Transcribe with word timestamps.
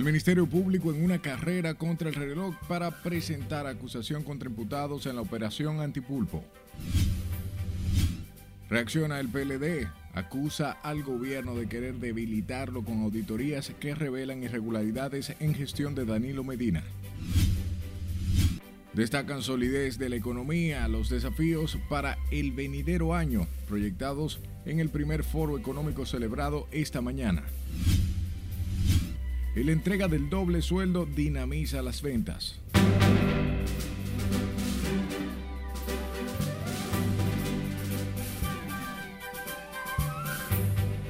El 0.00 0.06
Ministerio 0.06 0.46
Público 0.46 0.90
en 0.90 1.04
una 1.04 1.20
carrera 1.20 1.74
contra 1.74 2.08
el 2.08 2.14
reloj 2.14 2.54
para 2.66 3.02
presentar 3.02 3.66
acusación 3.66 4.24
contra 4.24 4.48
imputados 4.48 5.04
en 5.04 5.14
la 5.14 5.20
operación 5.20 5.80
Antipulpo. 5.80 6.42
Reacciona 8.70 9.20
el 9.20 9.28
PLD, 9.28 9.88
acusa 10.14 10.72
al 10.82 11.02
gobierno 11.02 11.54
de 11.54 11.68
querer 11.68 11.96
debilitarlo 11.96 12.82
con 12.82 13.02
auditorías 13.02 13.74
que 13.78 13.94
revelan 13.94 14.42
irregularidades 14.42 15.34
en 15.38 15.54
gestión 15.54 15.94
de 15.94 16.06
Danilo 16.06 16.44
Medina. 16.44 16.82
Destacan 18.94 19.42
solidez 19.42 19.98
de 19.98 20.08
la 20.08 20.16
economía, 20.16 20.88
los 20.88 21.10
desafíos 21.10 21.76
para 21.90 22.16
el 22.30 22.52
venidero 22.52 23.14
año, 23.14 23.46
proyectados 23.68 24.40
en 24.64 24.80
el 24.80 24.88
primer 24.88 25.24
foro 25.24 25.58
económico 25.58 26.06
celebrado 26.06 26.68
esta 26.72 27.02
mañana. 27.02 27.42
La 29.52 29.72
entrega 29.72 30.06
del 30.06 30.30
doble 30.30 30.62
sueldo 30.62 31.06
dinamiza 31.06 31.82
las 31.82 32.02
ventas. 32.02 32.60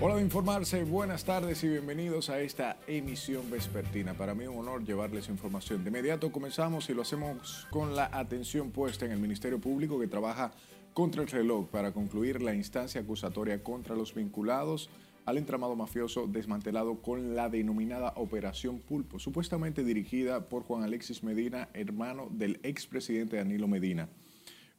Hola 0.00 0.14
de 0.16 0.22
informarse, 0.22 0.84
buenas 0.84 1.24
tardes 1.24 1.62
y 1.64 1.68
bienvenidos 1.68 2.30
a 2.30 2.40
esta 2.40 2.78
emisión 2.86 3.50
vespertina. 3.50 4.14
Para 4.14 4.34
mí 4.34 4.46
un 4.46 4.56
honor 4.56 4.84
llevarles 4.84 5.28
información. 5.28 5.84
De 5.84 5.90
inmediato 5.90 6.32
comenzamos 6.32 6.88
y 6.88 6.94
lo 6.94 7.02
hacemos 7.02 7.66
con 7.68 7.94
la 7.94 8.08
atención 8.10 8.70
puesta 8.70 9.04
en 9.04 9.12
el 9.12 9.18
Ministerio 9.18 9.60
Público 9.60 10.00
que 10.00 10.08
trabaja 10.08 10.52
contra 10.94 11.20
el 11.20 11.28
reloj 11.28 11.68
para 11.68 11.92
concluir 11.92 12.40
la 12.40 12.54
instancia 12.54 13.02
acusatoria 13.02 13.62
contra 13.62 13.94
los 13.94 14.14
vinculados 14.14 14.88
al 15.24 15.38
entramado 15.38 15.76
mafioso 15.76 16.26
desmantelado 16.26 17.02
con 17.02 17.34
la 17.34 17.48
denominada 17.48 18.12
Operación 18.16 18.80
Pulpo, 18.80 19.18
supuestamente 19.18 19.84
dirigida 19.84 20.48
por 20.48 20.62
Juan 20.62 20.82
Alexis 20.82 21.22
Medina, 21.22 21.68
hermano 21.74 22.28
del 22.30 22.60
expresidente 22.62 23.36
Danilo 23.36 23.68
Medina. 23.68 24.08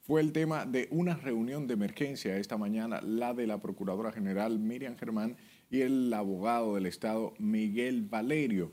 Fue 0.01 0.19
el 0.21 0.31
tema 0.31 0.65
de 0.65 0.87
una 0.91 1.15
reunión 1.15 1.67
de 1.67 1.75
emergencia 1.75 2.37
esta 2.37 2.57
mañana, 2.57 3.01
la 3.01 3.33
de 3.33 3.47
la 3.47 3.61
Procuradora 3.61 4.11
General 4.11 4.57
Miriam 4.57 4.97
Germán 4.97 5.37
y 5.69 5.81
el 5.81 6.11
abogado 6.13 6.75
del 6.75 6.87
Estado 6.87 7.33
Miguel 7.37 8.01
Valerio. 8.01 8.71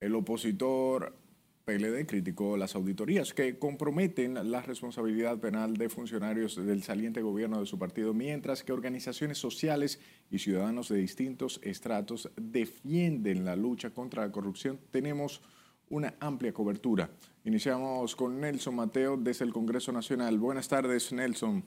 El 0.00 0.14
opositor 0.14 1.16
PLD 1.64 2.06
criticó 2.06 2.56
las 2.56 2.74
auditorías 2.74 3.32
que 3.34 3.58
comprometen 3.58 4.50
la 4.50 4.62
responsabilidad 4.62 5.38
penal 5.38 5.76
de 5.76 5.88
funcionarios 5.88 6.56
del 6.56 6.82
saliente 6.82 7.22
gobierno 7.22 7.60
de 7.60 7.66
su 7.66 7.78
partido, 7.78 8.12
mientras 8.12 8.64
que 8.64 8.72
organizaciones 8.72 9.38
sociales 9.38 10.00
y 10.30 10.38
ciudadanos 10.38 10.88
de 10.88 10.96
distintos 10.96 11.60
estratos 11.62 12.30
defienden 12.36 13.44
la 13.44 13.54
lucha 13.54 13.90
contra 13.90 14.26
la 14.26 14.32
corrupción. 14.32 14.80
Tenemos 14.90 15.40
una 15.88 16.14
amplia 16.20 16.52
cobertura. 16.52 17.10
Iniciamos 17.44 18.16
con 18.16 18.40
Nelson 18.40 18.74
Mateo 18.74 19.16
desde 19.16 19.44
el 19.44 19.52
Congreso 19.52 19.92
Nacional. 19.92 20.38
Buenas 20.38 20.68
tardes, 20.68 21.12
Nelson. 21.12 21.64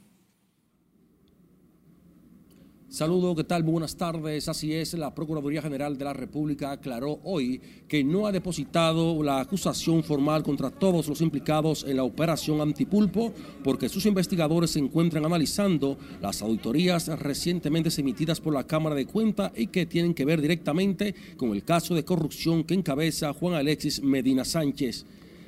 Saludo, 2.87 3.35
¿qué 3.35 3.43
tal? 3.43 3.63
buenas 3.63 3.97
tardes. 3.97 4.47
Así 4.47 4.71
es, 4.71 4.93
la 4.93 5.13
Procuraduría 5.13 5.61
General 5.61 5.97
de 5.97 6.05
la 6.05 6.13
República 6.13 6.71
aclaró 6.71 7.19
hoy 7.23 7.59
que 7.87 8.03
no 8.03 8.27
ha 8.27 8.31
depositado 8.31 9.21
la 9.23 9.41
acusación 9.41 10.03
formal 10.03 10.43
contra 10.43 10.69
todos 10.69 11.07
los 11.07 11.19
implicados 11.19 11.83
en 11.83 11.97
la 11.97 12.03
operación 12.03 12.61
Antipulpo 12.61 13.33
porque 13.63 13.89
sus 13.89 14.05
investigadores 14.05 14.71
se 14.71 14.79
encuentran 14.79 15.25
analizando 15.25 15.97
las 16.21 16.41
auditorías 16.41 17.07
recientemente 17.19 17.89
emitidas 17.97 18.39
por 18.39 18.53
la 18.53 18.67
Cámara 18.67 18.95
de 18.95 19.07
Cuentas 19.07 19.51
y 19.55 19.67
que 19.67 19.87
tienen 19.87 20.13
que 20.13 20.23
ver 20.23 20.39
directamente 20.39 21.15
con 21.35 21.51
el 21.51 21.63
caso 21.63 21.95
de 21.95 22.05
corrupción 22.05 22.63
que 22.63 22.75
encabeza 22.75 23.33
Juan 23.33 23.55
Alexis 23.55 24.01
Medina 24.03 24.45
Sánchez. 24.45 25.05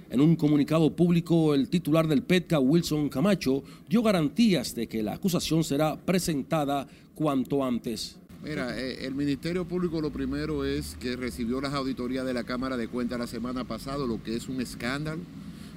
En 0.09 0.21
un 0.21 0.37
comunicado 0.37 0.95
público, 0.95 1.53
el 1.53 1.67
titular 1.67 2.07
del 2.07 2.23
PETCA, 2.23 2.59
Wilson 2.59 3.09
Camacho, 3.09 3.63
dio 3.89 4.01
garantías 4.01 4.73
de 4.73 4.87
que 4.87 5.03
la 5.03 5.13
acusación 5.13 5.65
será 5.65 5.97
presentada 5.97 6.87
cuanto 7.17 7.65
antes. 7.65 8.15
Mira, 8.43 8.79
eh, 8.79 9.05
el 9.05 9.15
Ministerio 9.15 9.67
Público 9.67 9.99
lo 9.99 10.11
primero 10.11 10.63
es 10.63 10.95
que 10.99 11.15
recibió 11.15 11.59
las 11.59 11.73
auditorías 11.73 12.25
de 12.27 12.33
la 12.33 12.43
Cámara 12.43 12.77
de 12.77 12.87
Cuentas 12.87 13.17
la 13.17 13.25
semana 13.25 13.63
pasada, 13.63 14.05
lo 14.05 14.21
que 14.21 14.35
es 14.35 14.47
un 14.47 14.61
escándalo. 14.61 15.21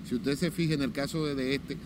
Si 0.06 0.14
usted 0.14 0.36
se 0.36 0.50
fija 0.50 0.74
en 0.74 0.82
el 0.82 0.92
caso 0.92 1.24
de 1.24 1.54
este, 1.54 1.78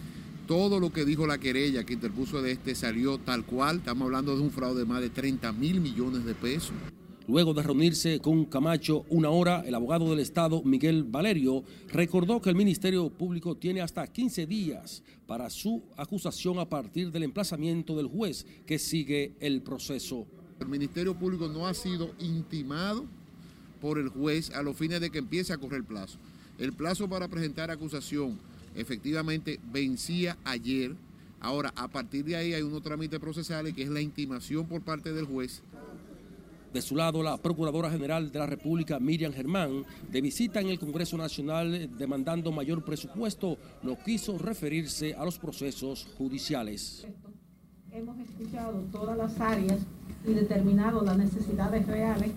todo 0.48 0.81
lo 0.81 0.92
que 0.92 1.04
dijo 1.04 1.28
la 1.28 1.38
querella 1.38 1.84
que 1.84 1.92
interpuso 1.92 2.42
de 2.42 2.50
este 2.50 2.75
salió 2.75 3.19
tal 3.19 3.44
cual. 3.44 3.76
Estamos 3.76 4.06
hablando 4.06 4.37
de 4.37 4.42
un 4.42 4.50
fraude 4.50 4.81
de 4.81 4.87
más 4.87 5.00
de 5.00 5.10
30 5.10 5.53
mil 5.53 5.81
millones 5.81 6.25
de 6.25 6.34
pesos. 6.34 6.72
Luego 7.26 7.54
de 7.54 7.62
reunirse 7.62 8.20
con 8.20 8.44
Camacho 8.44 9.06
una 9.08 9.30
hora, 9.30 9.64
el 9.66 9.74
abogado 9.74 10.10
del 10.10 10.18
Estado, 10.18 10.62
Miguel 10.62 11.04
Valerio, 11.04 11.64
recordó 11.90 12.42
que 12.42 12.50
el 12.50 12.54
Ministerio 12.54 13.08
Público 13.08 13.56
tiene 13.56 13.80
hasta 13.80 14.06
15 14.06 14.46
días 14.46 15.02
para 15.26 15.48
su 15.48 15.82
acusación 15.96 16.58
a 16.58 16.68
partir 16.68 17.10
del 17.10 17.22
emplazamiento 17.22 17.96
del 17.96 18.08
juez 18.08 18.44
que 18.66 18.78
sigue 18.78 19.32
el 19.40 19.62
proceso. 19.62 20.26
El 20.60 20.68
Ministerio 20.68 21.14
Público 21.14 21.48
no 21.48 21.66
ha 21.66 21.72
sido 21.72 22.10
intimado 22.18 23.06
por 23.80 23.98
el 23.98 24.10
juez 24.10 24.50
a 24.50 24.62
los 24.62 24.76
fines 24.76 25.00
de 25.00 25.08
que 25.08 25.18
empiece 25.18 25.54
a 25.54 25.56
correr 25.56 25.78
el 25.78 25.84
plazo. 25.84 26.18
El 26.58 26.74
plazo 26.74 27.08
para 27.08 27.28
presentar 27.28 27.70
acusación 27.70 28.38
efectivamente 28.74 29.58
vencía 29.72 30.36
ayer. 30.44 30.94
Ahora, 31.41 31.72
a 31.74 31.88
partir 31.88 32.26
de 32.26 32.36
ahí 32.36 32.52
hay 32.52 32.62
unos 32.62 32.82
trámites 32.82 33.18
procesales 33.18 33.72
que 33.72 33.82
es 33.82 33.88
la 33.88 34.02
intimación 34.02 34.66
por 34.66 34.82
parte 34.82 35.14
del 35.14 35.24
juez 35.24 35.62
de 36.74 36.82
su 36.82 36.96
lado, 36.96 37.22
la 37.22 37.38
Procuradora 37.38 37.88
General 37.88 38.32
de 38.32 38.38
la 38.38 38.46
República, 38.46 38.98
Miriam 38.98 39.32
Germán, 39.32 39.84
de 40.10 40.20
visita 40.20 40.60
en 40.60 40.68
el 40.68 40.78
Congreso 40.80 41.16
Nacional 41.16 41.88
demandando 41.96 42.50
mayor 42.50 42.84
presupuesto, 42.84 43.56
no 43.84 43.96
quiso 43.96 44.36
referirse 44.38 45.14
a 45.14 45.24
los 45.24 45.38
procesos 45.38 46.08
judiciales. 46.18 47.06
Hemos 47.92 48.18
escuchado 48.18 48.80
todas 48.90 49.16
las 49.16 49.40
áreas 49.40 49.78
y 50.26 50.34
determinado 50.34 51.02
las 51.04 51.16
necesidades 51.16 51.86
reales 51.86 52.32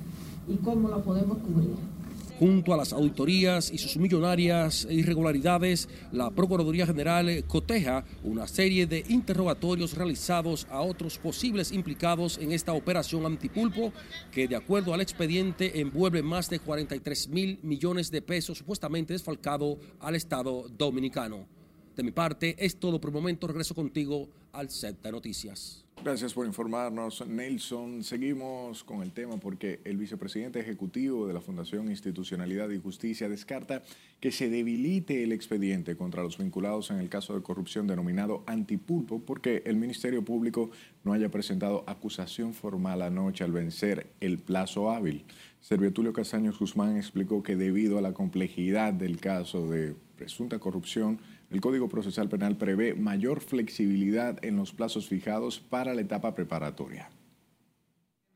y 0.47 0.55
cómo 0.57 0.87
lo 0.87 1.03
podemos 1.03 1.39
cubrir. 1.39 1.96
Junto 2.39 2.71
a 2.71 2.77
las 2.77 2.93
auditorías 2.93 3.71
y 3.71 3.79
sus 3.79 3.97
millonarias 3.97 4.87
irregularidades, 4.91 5.89
la 6.11 6.29
Procuraduría 6.29 6.85
General 6.85 7.43
coteja 7.47 8.05
una 8.23 8.47
serie 8.47 8.85
de 8.85 9.03
interrogatorios 9.09 9.95
realizados 9.95 10.67
a 10.69 10.81
otros 10.81 11.17
posibles 11.17 11.71
implicados 11.71 12.37
en 12.37 12.51
esta 12.51 12.73
operación 12.73 13.25
antipulpo, 13.25 13.91
que 14.31 14.47
de 14.47 14.55
acuerdo 14.55 14.93
al 14.93 15.01
expediente 15.01 15.81
envuelve 15.81 16.21
más 16.21 16.47
de 16.47 16.59
43 16.59 17.29
mil 17.29 17.59
millones 17.63 18.11
de 18.11 18.21
pesos 18.21 18.59
supuestamente 18.59 19.13
desfalcado 19.13 19.79
al 19.99 20.15
Estado 20.15 20.67
dominicano. 20.77 21.47
De 21.95 22.03
mi 22.03 22.11
parte, 22.11 22.55
es 22.59 22.75
todo 22.75 23.01
por 23.01 23.09
el 23.09 23.15
momento. 23.15 23.47
Regreso 23.47 23.73
contigo 23.73 24.29
al 24.51 24.69
set 24.69 25.01
de 25.01 25.11
noticias. 25.11 25.86
Gracias 26.03 26.33
por 26.33 26.45
informarnos, 26.45 27.27
Nelson. 27.27 28.03
Seguimos 28.03 28.83
con 28.83 29.01
el 29.01 29.11
tema 29.11 29.37
porque 29.37 29.81
el 29.83 29.97
vicepresidente 29.97 30.59
ejecutivo 30.59 31.27
de 31.27 31.33
la 31.33 31.41
Fundación 31.41 31.89
Institucionalidad 31.89 32.69
y 32.69 32.79
Justicia 32.79 33.27
descarta 33.27 33.83
que 34.21 34.31
se 34.31 34.47
debilite 34.47 35.23
el 35.23 35.31
expediente 35.31 35.97
contra 35.97 36.23
los 36.23 36.37
vinculados 36.37 36.91
en 36.91 36.99
el 36.99 37.09
caso 37.09 37.35
de 37.35 37.41
corrupción 37.41 37.87
denominado 37.87 38.43
Antipulpo 38.45 39.19
porque 39.19 39.63
el 39.65 39.75
Ministerio 39.75 40.23
Público 40.23 40.69
no 41.03 41.13
haya 41.13 41.29
presentado 41.29 41.83
acusación 41.87 42.53
formal 42.53 43.01
anoche 43.01 43.43
al 43.43 43.51
vencer 43.51 44.07
el 44.21 44.37
plazo 44.37 44.91
hábil. 44.91 45.25
Servio 45.61 45.91
Tulio 45.91 46.13
Castaños 46.13 46.59
Guzmán 46.59 46.95
explicó 46.95 47.43
que 47.43 47.55
debido 47.55 47.97
a 47.97 48.01
la 48.01 48.13
complejidad 48.13 48.93
del 48.93 49.19
caso 49.19 49.67
de 49.67 49.95
presunta 50.15 50.59
corrupción, 50.59 51.19
el 51.49 51.61
Código 51.61 51.87
Procesal 51.87 52.27
Penal 52.29 52.57
prevé 52.57 52.93
mayor 52.93 53.39
flexibilidad 53.41 54.43
en 54.43 54.57
los 54.57 54.73
plazos 54.73 55.07
fijados 55.07 55.59
para 55.59 55.93
la 55.93 56.01
etapa 56.01 56.35
preparatoria. 56.35 57.09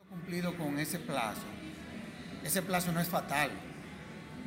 Cumplido 0.09 0.55
con 0.57 0.79
ese 0.79 0.99
plazo, 0.99 1.41
ese 2.43 2.61
plazo 2.61 2.91
no 2.91 3.01
es 3.01 3.09
fatal. 3.09 3.49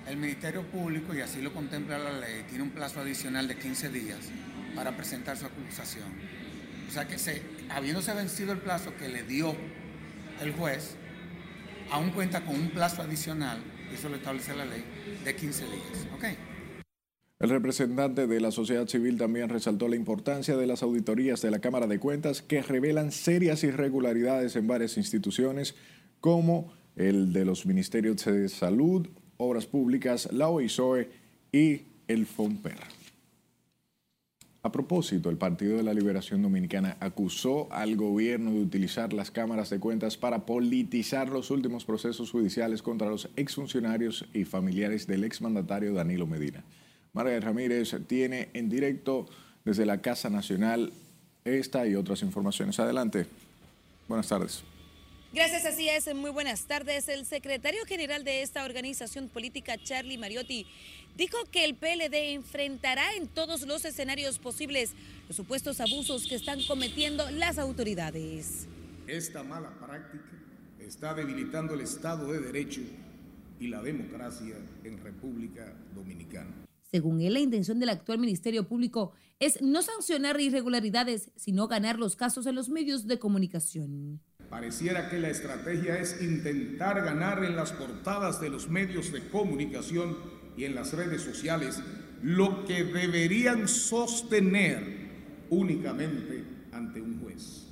El 0.09 0.17
Ministerio 0.17 0.63
Público, 0.63 1.15
y 1.15 1.21
así 1.21 1.41
lo 1.41 1.53
contempla 1.53 1.99
la 1.99 2.13
ley, 2.13 2.45
tiene 2.49 2.65
un 2.65 2.71
plazo 2.71 3.01
adicional 3.01 3.49
de 3.49 3.57
15 3.57 3.91
días 3.91 4.31
para 4.75 4.97
presentar 4.97 5.37
su 5.37 5.47
acusación. 5.47 6.09
O 6.89 6.91
sea 6.91 7.07
que 7.07 7.19
se, 7.19 7.43
habiéndose 7.71 8.13
vencido 8.13 8.53
el 8.53 8.59
plazo 8.59 8.95
que 8.97 9.09
le 9.09 9.23
dio 9.23 9.55
el 10.43 10.53
juez, 10.53 10.97
aún 11.91 12.11
cuenta 12.11 12.45
con 12.45 12.55
un 12.57 12.71
plazo 12.71 13.03
adicional, 13.03 13.63
eso 13.93 14.09
lo 14.09 14.17
establece 14.17 14.55
la 14.55 14.65
ley, 14.65 14.85
de 15.25 15.37
15 15.37 15.65
días. 15.65 16.07
¿okay? 16.15 16.37
El 17.41 17.51
representante 17.51 18.27
de 18.27 18.41
la 18.41 18.53
sociedad 18.53 18.87
civil 18.87 19.19
también 19.19 19.49
resaltó 19.49 19.89
la 19.89 19.97
importancia 19.97 20.57
de 20.57 20.67
las 20.67 20.83
auditorías 20.83 21.43
de 21.43 21.51
la 21.51 21.59
Cámara 21.59 21.87
de 21.87 21.99
Cuentas 21.99 22.43
que 22.43 22.63
revelan 22.63 23.11
serias 23.11 23.65
irregularidades 23.65 24.55
en 24.57 24.69
varias 24.69 24.97
instituciones 24.97 25.75
como 26.21 26.73
el 26.97 27.33
de 27.33 27.45
los 27.45 27.67
Ministerios 27.67 28.25
de 28.25 28.49
Salud, 28.49 29.09
Obras 29.37 29.67
Públicas, 29.67 30.29
la 30.33 30.49
OISOE 30.49 31.11
y 31.53 31.83
el 32.07 32.27
FOMPER. 32.27 32.79
A 34.63 34.73
propósito, 34.73 35.29
el 35.29 35.37
Partido 35.37 35.77
de 35.77 35.83
la 35.83 35.93
Liberación 35.93 36.41
Dominicana 36.41 36.97
acusó 37.01 37.71
al 37.71 37.97
gobierno 37.97 38.53
de 38.53 38.63
utilizar 38.63 39.13
las 39.13 39.31
cámaras 39.31 39.69
de 39.69 39.79
cuentas 39.79 40.17
para 40.17 40.47
politizar 40.47 41.29
los 41.29 41.51
últimos 41.51 41.85
procesos 41.85 42.31
judiciales 42.31 42.81
contra 42.81 43.11
los 43.11 43.29
exfuncionarios 43.37 44.25
y 44.33 44.45
familiares 44.45 45.07
del 45.07 45.25
exmandatario 45.25 45.93
Danilo 45.93 46.27
Medina. 46.27 46.65
Margarita 47.15 47.47
Ramírez 47.47 47.95
tiene 48.09 48.49
en 48.53 48.69
directo 48.69 49.27
desde 49.65 49.87
la 49.87 50.03
Casa 50.03 50.29
Nacional 50.29 50.93
esta 51.45 51.87
y 51.87 51.95
otras 51.95 52.23
informaciones. 52.23 52.79
Adelante. 52.81 53.27
Buenas 54.09 54.29
tardes. 54.29 54.65
Gracias, 55.33 55.65
así 55.65 55.89
es. 55.89 56.13
Muy 56.15 56.31
buenas 56.31 56.67
tardes. 56.67 57.09
El 57.09 57.25
secretario 57.25 57.85
general 57.87 58.25
de 58.25 58.43
esta 58.43 58.65
organización 58.65 59.29
política, 59.29 59.77
Charlie 59.83 60.19
Mariotti, 60.19 60.67
dijo 61.17 61.39
que 61.51 61.65
el 61.65 61.75
PLD 61.75 62.35
enfrentará 62.35 63.15
en 63.15 63.29
todos 63.29 63.63
los 63.63 63.85
escenarios 63.85 64.39
posibles 64.39 64.93
los 65.29 65.37
supuestos 65.37 65.81
abusos 65.81 66.27
que 66.27 66.35
están 66.35 66.63
cometiendo 66.67 67.31
las 67.31 67.59
autoridades. 67.59 68.67
Esta 69.07 69.43
mala 69.43 69.71
práctica 69.79 70.31
está 70.81 71.15
debilitando 71.15 71.75
el 71.75 71.81
Estado 71.81 72.33
de 72.33 72.41
Derecho 72.41 72.83
y 73.61 73.69
la 73.69 73.83
democracia 73.83 74.57
en 74.85 75.03
República 75.03 75.73
Dominicana. 75.95 76.65
Según 76.95 77.21
él, 77.23 77.33
la 77.33 77.41
intención 77.41 77.81
del 77.81 77.89
actual 77.89 78.21
Ministerio 78.21 78.69
Público 78.69 79.15
es 79.41 79.61
no 79.61 79.83
sancionar 79.83 80.41
irregularidades, 80.41 81.33
sino 81.35 81.67
ganar 81.67 81.99
los 81.99 82.15
casos 82.15 82.47
en 82.47 82.55
los 82.55 82.69
medios 82.69 83.09
de 83.09 83.19
comunicación. 83.19 84.21
Pareciera 84.49 85.11
que 85.11 85.19
la 85.19 85.29
estrategia 85.29 85.99
es 85.99 86.23
intentar 86.23 87.05
ganar 87.05 87.43
en 87.43 87.57
las 87.57 87.73
portadas 87.73 88.41
de 88.41 88.49
los 88.49 88.69
medios 88.69 89.11
de 89.11 89.29
comunicación 89.29 90.17
y 90.57 90.67
en 90.67 90.77
las 90.77 90.93
redes 90.93 91.23
sociales 91.23 91.81
lo 92.23 92.65
que 92.65 92.85
deberían 92.85 93.67
sostener 93.67 95.11
únicamente 95.51 96.45
ante 96.71 97.01
un 97.01 97.21
juez. 97.21 97.67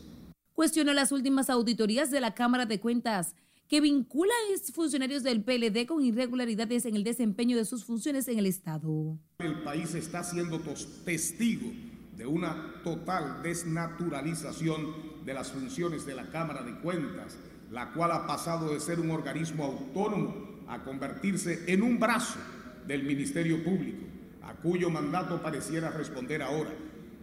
Cuestionó 0.52 0.92
las 0.94 1.12
últimas 1.12 1.48
auditorías 1.48 2.10
de 2.10 2.20
la 2.20 2.34
Cámara 2.34 2.66
de 2.66 2.80
Cuentas 2.80 3.36
que 3.72 3.80
vinculan 3.80 4.36
a 4.54 4.72
funcionarios 4.74 5.22
del 5.22 5.42
PLD 5.42 5.86
con 5.86 6.04
irregularidades 6.04 6.84
en 6.84 6.94
el 6.94 7.04
desempeño 7.04 7.56
de 7.56 7.64
sus 7.64 7.86
funciones 7.86 8.28
en 8.28 8.38
el 8.38 8.44
Estado. 8.44 9.18
El 9.38 9.62
país 9.62 9.94
está 9.94 10.22
siendo 10.22 10.60
testigo 11.06 11.72
de 12.14 12.26
una 12.26 12.82
total 12.84 13.42
desnaturalización 13.42 15.24
de 15.24 15.32
las 15.32 15.52
funciones 15.52 16.04
de 16.04 16.14
la 16.14 16.28
Cámara 16.28 16.62
de 16.62 16.80
Cuentas, 16.80 17.38
la 17.70 17.94
cual 17.94 18.12
ha 18.12 18.26
pasado 18.26 18.74
de 18.74 18.78
ser 18.78 19.00
un 19.00 19.10
organismo 19.10 19.64
autónomo 19.64 20.34
a 20.68 20.84
convertirse 20.84 21.64
en 21.66 21.80
un 21.82 21.98
brazo 21.98 22.40
del 22.86 23.04
Ministerio 23.04 23.64
Público, 23.64 24.04
a 24.42 24.52
cuyo 24.52 24.90
mandato 24.90 25.40
pareciera 25.40 25.88
responder 25.88 26.42
ahora, 26.42 26.74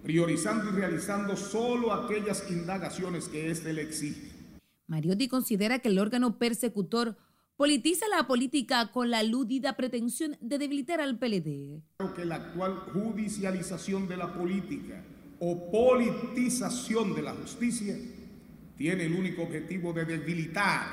priorizando 0.02 0.72
y 0.72 0.74
realizando 0.74 1.38
solo 1.38 1.94
aquellas 1.94 2.50
indagaciones 2.50 3.28
que 3.28 3.52
éste 3.52 3.72
le 3.72 3.84
exige. 3.84 4.39
Mariotti 4.90 5.28
considera 5.28 5.80
que 5.80 5.90
el 5.90 6.00
órgano 6.00 6.40
persecutor 6.40 7.16
politiza 7.56 8.08
la 8.08 8.26
política 8.26 8.92
con 8.92 9.12
la 9.12 9.22
lúdida 9.22 9.78
pretensión 9.78 10.36
de 10.42 10.58
debilitar 10.58 11.00
al 11.00 11.20
PLD. 11.20 11.84
Creo 11.98 12.14
que 12.16 12.26
la 12.26 12.36
actual 12.36 12.74
judicialización 12.94 14.08
de 14.08 14.18
la 14.18 14.34
política 14.34 15.04
o 15.40 15.70
politización 15.72 17.14
de 17.14 17.22
la 17.22 17.34
justicia 17.34 17.96
tiene 18.78 19.06
el 19.06 19.14
único 19.14 19.44
objetivo 19.44 19.94
de 19.94 20.06
debilitar 20.06 20.88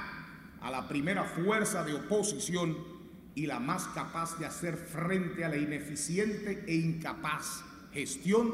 a 0.60 0.70
la 0.70 0.87
primera 0.87 1.25
fuerza 1.25 1.82
de 1.82 1.94
oposición 1.94 2.76
y 3.34 3.46
la 3.46 3.60
más 3.60 3.84
capaz 3.88 4.38
de 4.38 4.44
hacer 4.44 4.76
frente 4.76 5.43
a 5.44 5.48
la 5.48 5.56
ineficiente 5.56 6.64
e 6.66 6.75
incapaz 6.75 7.64
gestión. 7.93 8.52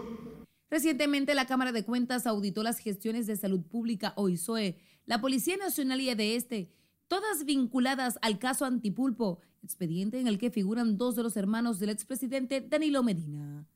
Recientemente 0.70 1.34
la 1.34 1.46
Cámara 1.46 1.72
de 1.72 1.84
Cuentas 1.84 2.26
auditó 2.26 2.62
las 2.62 2.78
gestiones 2.78 3.26
de 3.26 3.36
salud 3.36 3.60
pública 3.60 4.14
OISOE, 4.16 4.78
la 5.06 5.20
Policía 5.20 5.56
Nacional 5.56 6.00
y 6.00 6.14
de 6.14 6.36
este, 6.36 6.70
todas 7.08 7.44
vinculadas 7.44 8.18
al 8.22 8.38
caso 8.38 8.64
Antipulpo, 8.64 9.40
expediente 9.62 10.20
en 10.20 10.26
el 10.26 10.38
que 10.38 10.50
figuran 10.50 10.96
dos 10.96 11.16
de 11.16 11.22
los 11.22 11.36
hermanos 11.36 11.78
del 11.78 11.90
expresidente 11.90 12.60
Danilo 12.60 13.02
Medina. 13.02 13.66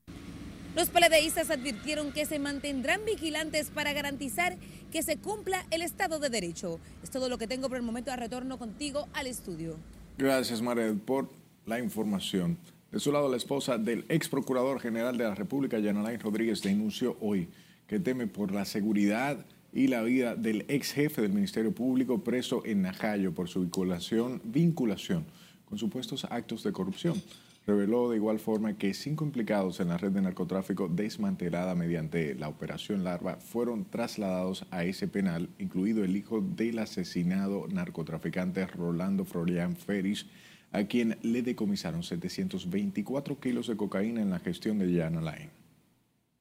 Los 0.75 0.89
peledeístas 0.89 1.49
advirtieron 1.49 2.11
que 2.11 2.27
se 2.27 2.37
mantendrán 2.37 3.01
vigilantes 3.03 3.71
para 3.71 3.93
garantizar 3.93 4.57
que 4.91 5.01
se 5.01 5.17
cumpla 5.17 5.65
el 5.71 5.81
Estado 5.81 6.19
de 6.19 6.29
Derecho. 6.29 6.79
Es 7.01 7.09
todo 7.09 7.29
lo 7.29 7.39
que 7.39 7.47
tengo 7.47 7.67
por 7.67 7.77
el 7.77 7.83
momento. 7.83 8.11
A 8.11 8.15
retorno 8.15 8.59
contigo 8.59 9.07
al 9.13 9.25
estudio. 9.25 9.75
Gracias, 10.19 10.61
Mared, 10.61 10.97
por 10.97 11.29
la 11.65 11.79
información. 11.79 12.59
De 12.91 12.99
su 12.99 13.11
lado, 13.11 13.27
la 13.27 13.37
esposa 13.37 13.79
del 13.79 14.05
ex 14.07 14.29
procurador 14.29 14.79
general 14.79 15.17
de 15.17 15.23
la 15.23 15.33
República, 15.33 15.79
Yanalain 15.79 16.19
Rodríguez, 16.19 16.61
denunció 16.61 17.17
hoy 17.21 17.49
que 17.87 17.99
teme 17.99 18.27
por 18.27 18.51
la 18.51 18.63
seguridad 18.63 19.45
y 19.73 19.87
la 19.87 20.01
vida 20.01 20.35
del 20.35 20.65
ex 20.67 20.93
jefe 20.93 21.21
del 21.21 21.33
Ministerio 21.33 21.73
Público 21.73 22.23
preso 22.23 22.63
en 22.65 22.81
Najayo 22.81 23.33
por 23.33 23.47
su 23.47 23.61
vinculación, 23.61 24.41
vinculación 24.43 25.25
con 25.65 25.77
supuestos 25.77 26.25
actos 26.25 26.63
de 26.63 26.71
corrupción. 26.71 27.21
Reveló 27.65 28.09
de 28.09 28.15
igual 28.15 28.39
forma 28.39 28.77
que 28.77 28.93
cinco 28.93 29.25
implicados 29.25 29.81
en 29.81 29.89
la 29.89 29.97
red 29.97 30.11
de 30.11 30.21
narcotráfico 30.21 30.87
desmantelada 30.87 31.75
mediante 31.75 32.33
la 32.33 32.47
operación 32.47 33.03
Larva 33.03 33.35
fueron 33.35 33.83
trasladados 33.83 34.65
a 34.71 34.85
ese 34.85 35.09
penal, 35.09 35.49
incluido 35.59 36.05
el 36.05 36.15
hijo 36.15 36.39
del 36.39 36.79
asesinado 36.79 37.67
narcotraficante 37.67 38.65
Rolando 38.67 39.25
Florian 39.25 39.75
Ferris, 39.75 40.27
a 40.71 40.85
quien 40.85 41.17
le 41.21 41.41
decomisaron 41.41 42.03
724 42.03 43.37
kilos 43.37 43.67
de 43.67 43.75
cocaína 43.75 44.21
en 44.21 44.29
la 44.29 44.39
gestión 44.39 44.79
de 44.79 44.97
Jan 44.97 45.17
Alain. 45.17 45.49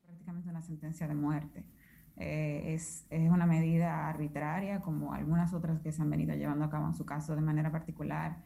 Prácticamente 0.05 0.50
una 0.50 0.62
sentencia 0.62 1.08
de 1.08 1.14
muerte. 1.14 1.64
Eh, 2.18 2.74
es, 2.74 3.06
es, 3.10 3.30
una 3.30 3.46
medida 3.46 4.08
arbitraria, 4.08 4.80
como 4.80 5.12
algunas 5.12 5.52
otras 5.52 5.80
que 5.80 5.92
se 5.92 6.00
han 6.02 6.10
venido 6.10 6.34
llevando 6.34 6.64
a 6.64 6.70
cabo 6.70 6.86
en 6.86 6.94
su 6.94 7.04
caso 7.04 7.34
de 7.34 7.42
manera 7.42 7.70
particular. 7.70 8.38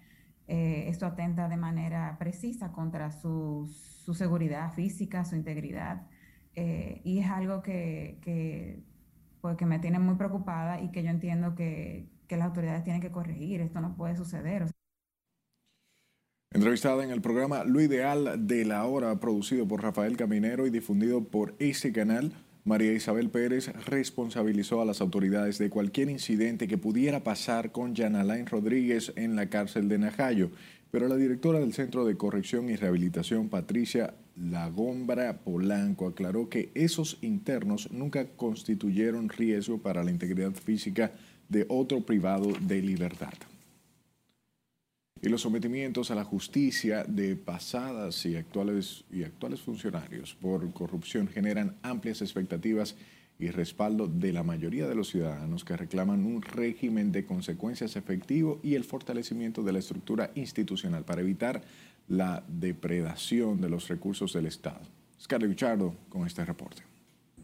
Eh, 0.48 0.88
esto 0.88 1.06
atenta 1.06 1.48
de 1.48 1.56
manera 1.56 2.16
precisa 2.18 2.72
contra 2.72 3.12
su, 3.12 3.68
su 4.04 4.14
seguridad 4.14 4.72
física, 4.72 5.24
su 5.24 5.36
integridad, 5.36 6.02
eh, 6.56 7.00
y 7.04 7.20
es 7.20 7.30
algo 7.30 7.62
que, 7.62 8.18
que, 8.22 8.82
pues, 9.40 9.56
que 9.56 9.66
me 9.66 9.78
tiene 9.78 10.00
muy 10.00 10.16
preocupada 10.16 10.80
y 10.80 10.90
que 10.90 11.04
yo 11.04 11.10
entiendo 11.10 11.54
que, 11.54 12.08
que 12.26 12.36
las 12.36 12.48
autoridades 12.48 12.82
tienen 12.82 13.00
que 13.00 13.12
corregir. 13.12 13.60
Esto 13.60 13.80
no 13.80 13.96
puede 13.96 14.16
suceder. 14.16 14.66
Entrevistada 16.52 17.04
en 17.04 17.12
el 17.12 17.20
programa 17.20 17.62
Lo 17.62 17.80
Ideal 17.80 18.48
de 18.48 18.64
la 18.64 18.84
Hora, 18.84 19.20
producido 19.20 19.68
por 19.68 19.84
Rafael 19.84 20.16
Caminero 20.16 20.66
y 20.66 20.70
difundido 20.70 21.22
por 21.22 21.54
este 21.60 21.92
canal, 21.92 22.32
María 22.64 22.92
Isabel 22.92 23.30
Pérez 23.30 23.68
responsabilizó 23.86 24.82
a 24.82 24.84
las 24.84 25.00
autoridades 25.00 25.58
de 25.58 25.70
cualquier 25.70 26.10
incidente 26.10 26.68
que 26.68 26.76
pudiera 26.76 27.24
pasar 27.24 27.72
con 27.72 27.96
Jan 27.96 28.16
Alain 28.16 28.46
Rodríguez 28.46 29.12
en 29.16 29.34
la 29.34 29.48
cárcel 29.48 29.88
de 29.88 29.98
Najayo, 29.98 30.50
pero 30.90 31.08
la 31.08 31.16
directora 31.16 31.58
del 31.58 31.72
Centro 31.72 32.04
de 32.04 32.16
Corrección 32.16 32.68
y 32.68 32.76
Rehabilitación, 32.76 33.48
Patricia 33.48 34.14
Lagombra 34.36 35.38
Polanco, 35.38 36.06
aclaró 36.06 36.48
que 36.48 36.70
esos 36.74 37.16
internos 37.22 37.90
nunca 37.92 38.26
constituyeron 38.36 39.30
riesgo 39.30 39.78
para 39.78 40.04
la 40.04 40.10
integridad 40.10 40.52
física 40.52 41.12
de 41.48 41.64
otro 41.68 42.02
privado 42.02 42.52
de 42.60 42.82
libertad 42.82 43.32
y 45.22 45.28
los 45.28 45.42
sometimientos 45.42 46.10
a 46.10 46.14
la 46.14 46.24
justicia 46.24 47.04
de 47.04 47.36
pasadas 47.36 48.24
y 48.24 48.36
actuales, 48.36 49.04
y 49.10 49.24
actuales 49.24 49.60
funcionarios 49.60 50.34
por 50.34 50.72
corrupción 50.72 51.28
generan 51.28 51.76
amplias 51.82 52.22
expectativas 52.22 52.96
y 53.38 53.50
respaldo 53.50 54.06
de 54.06 54.32
la 54.32 54.42
mayoría 54.42 54.86
de 54.86 54.94
los 54.94 55.08
ciudadanos 55.08 55.64
que 55.64 55.76
reclaman 55.76 56.26
un 56.26 56.42
régimen 56.42 57.10
de 57.10 57.24
consecuencias 57.24 57.96
efectivo 57.96 58.60
y 58.62 58.74
el 58.74 58.84
fortalecimiento 58.84 59.62
de 59.62 59.72
la 59.72 59.78
estructura 59.78 60.30
institucional 60.34 61.04
para 61.04 61.22
evitar 61.22 61.62
la 62.08 62.44
depredación 62.48 63.60
de 63.60 63.70
los 63.70 63.88
recursos 63.88 64.32
del 64.32 64.46
Estado. 64.46 64.80
Scarlett 65.20 65.50
Bichardo 65.50 65.94
con 66.08 66.26
este 66.26 66.44
reporte. 66.44 66.82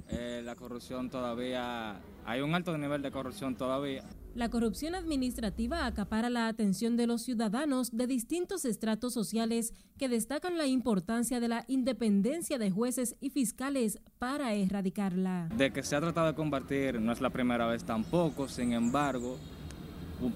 Eh, 0.09 0.43
la 0.45 0.55
corrupción 0.55 1.09
todavía, 1.09 2.01
hay 2.25 2.41
un 2.41 2.55
alto 2.55 2.77
nivel 2.77 3.01
de 3.03 3.11
corrupción 3.11 3.57
todavía. 3.57 4.05
La 4.37 4.51
corrupción 4.51 4.95
administrativa 4.95 5.87
acapara 5.87 6.29
la 6.29 6.49
atención 6.49 6.99
de 6.99 7.07
los 7.07 7.23
ciudadanos 7.23 7.97
de 7.97 8.07
distintos 8.07 8.67
estratos 8.67 9.15
sociales 9.15 9.73
que 9.97 10.11
destacan 10.11 10.59
la 10.59 10.67
importancia 10.67 11.41
de 11.41 11.49
la 11.49 11.65
independencia 11.69 12.59
de 12.59 12.71
jueces 12.71 13.17
y 13.23 13.31
fiscales 13.31 13.99
para 14.19 14.53
erradicarla. 14.53 15.49
De 15.57 15.73
que 15.73 15.83
se 15.83 15.97
ha 15.97 16.03
tratado 16.03 16.27
de 16.27 16.35
combatir 16.35 17.01
no 17.01 17.13
es 17.13 17.23
la 17.23 17.31
primera 17.31 17.67
vez 17.67 17.85
tampoco, 17.85 18.47
sin 18.47 18.75
embargo, 18.75 19.39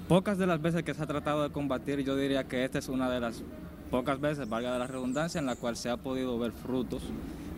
pocas 0.09 0.39
de 0.39 0.47
las 0.47 0.63
veces 0.63 0.83
que 0.83 0.95
se 0.95 1.03
ha 1.03 1.07
tratado 1.07 1.43
de 1.43 1.51
combatir, 1.51 2.01
yo 2.01 2.17
diría 2.17 2.45
que 2.45 2.65
esta 2.65 2.79
es 2.79 2.89
una 2.89 3.11
de 3.11 3.21
las 3.21 3.43
pocas 3.91 4.19
veces, 4.19 4.49
valga 4.49 4.73
de 4.73 4.79
la 4.79 4.87
redundancia, 4.87 5.41
en 5.41 5.45
la 5.45 5.57
cual 5.57 5.77
se 5.77 5.91
ha 5.91 5.99
podido 5.99 6.39
ver 6.39 6.53
frutos 6.53 7.03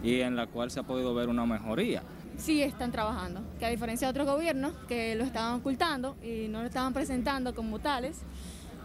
y 0.03 0.23
en 0.23 0.35
la 0.35 0.49
cual 0.49 0.73
se 0.73 0.81
ha 0.81 0.83
podido 0.83 1.15
ver 1.15 1.29
una 1.29 1.47
mejoría 1.47 2.03
sí 2.37 2.63
están 2.63 2.93
trabajando, 2.93 3.43
que 3.59 3.67
a 3.67 3.69
diferencia 3.69 4.07
de 4.07 4.11
otros 4.11 4.27
gobiernos 4.27 4.73
que 4.89 5.15
lo 5.15 5.25
estaban 5.25 5.61
ocultando 5.61 6.17
y 6.23 6.49
no 6.49 6.61
lo 6.61 6.67
estaban 6.67 6.93
presentando 6.93 7.55
como 7.55 7.79
tales, 7.79 8.19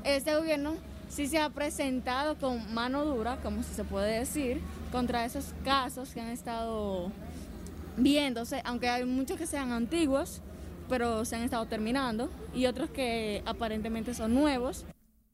este 0.04 0.36
gobierno 0.36 0.76
sí 1.10 1.28
se 1.28 1.40
ha 1.40 1.50
presentado 1.50 2.38
con 2.38 2.74
mano 2.74 3.06
dura, 3.06 3.38
como 3.42 3.64
se 3.64 3.84
puede 3.84 4.20
decir, 4.20 4.62
contra 4.92 5.26
esos 5.26 5.54
casos 5.64 6.14
que 6.14 6.22
han 6.22 6.30
estado 6.30 7.12
viéndose, 7.98 8.62
aunque 8.66 8.90
hay 8.90 9.06
muchos 9.06 9.38
que 9.38 9.48
sean 9.48 9.72
antiguos, 9.72 10.42
pero 10.90 11.26
se 11.26 11.36
han 11.36 11.44
estado 11.44 11.66
terminando, 11.66 12.30
y 12.54 12.66
otros 12.66 12.90
que 12.90 13.42
aparentemente 13.46 14.14
son 14.14 14.34
nuevos. 14.34 14.86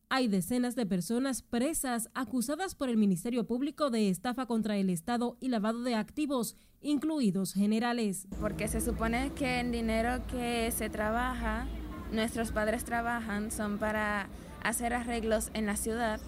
Hay 0.10 0.28
decenas 0.28 0.76
de 0.76 0.86
personas 0.86 1.42
presas 1.42 2.10
acusadas 2.14 2.76
por 2.76 2.90
el 2.90 2.98
Ministerio 2.98 3.46
Público 3.46 3.90
de 3.90 4.10
estafa 4.10 4.46
contra 4.46 4.78
el 4.78 4.90
Estado 4.92 5.38
y 5.40 5.48
lavado 5.50 5.82
de 5.82 5.96
activos, 5.96 6.56
incluidos 6.84 7.54
generales. 7.54 8.28
Porque 8.40 8.68
se 8.68 8.82
supone 8.82 9.32
que 9.32 9.62
el 9.62 9.72
dinero 9.72 10.26
que 10.28 10.72
se 10.72 10.90
trabaja, 10.90 11.66
nuestros 12.12 12.52
padres 12.52 12.84
trabajan, 12.84 13.52
son 13.52 13.78
para 13.80 14.28
hacer 14.64 14.94
arreglos 14.94 15.50
en 15.54 15.66
la 15.66 15.76
ciudad 15.76 16.20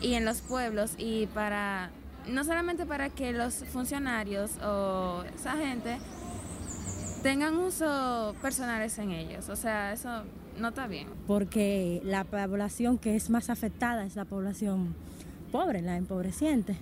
y 0.00 0.14
en 0.14 0.24
los 0.24 0.40
pueblos 0.42 0.94
y 0.98 1.26
para, 1.28 1.90
no 2.28 2.44
solamente 2.44 2.86
para 2.86 3.10
que 3.10 3.32
los 3.32 3.64
funcionarios 3.64 4.52
o 4.62 5.24
esa 5.34 5.56
gente 5.56 5.98
tengan 7.22 7.56
uso 7.56 8.34
personales 8.40 8.98
en 8.98 9.10
ellos. 9.10 9.48
O 9.48 9.56
sea, 9.56 9.92
eso 9.92 10.22
no 10.58 10.68
está 10.68 10.86
bien. 10.86 11.08
Porque 11.26 12.00
la 12.04 12.24
población 12.24 12.98
que 12.98 13.16
es 13.16 13.30
más 13.30 13.50
afectada 13.50 14.04
es 14.04 14.16
la 14.16 14.24
población 14.24 14.94
pobre, 15.50 15.82
la 15.82 15.96
empobreciente. 15.96 16.76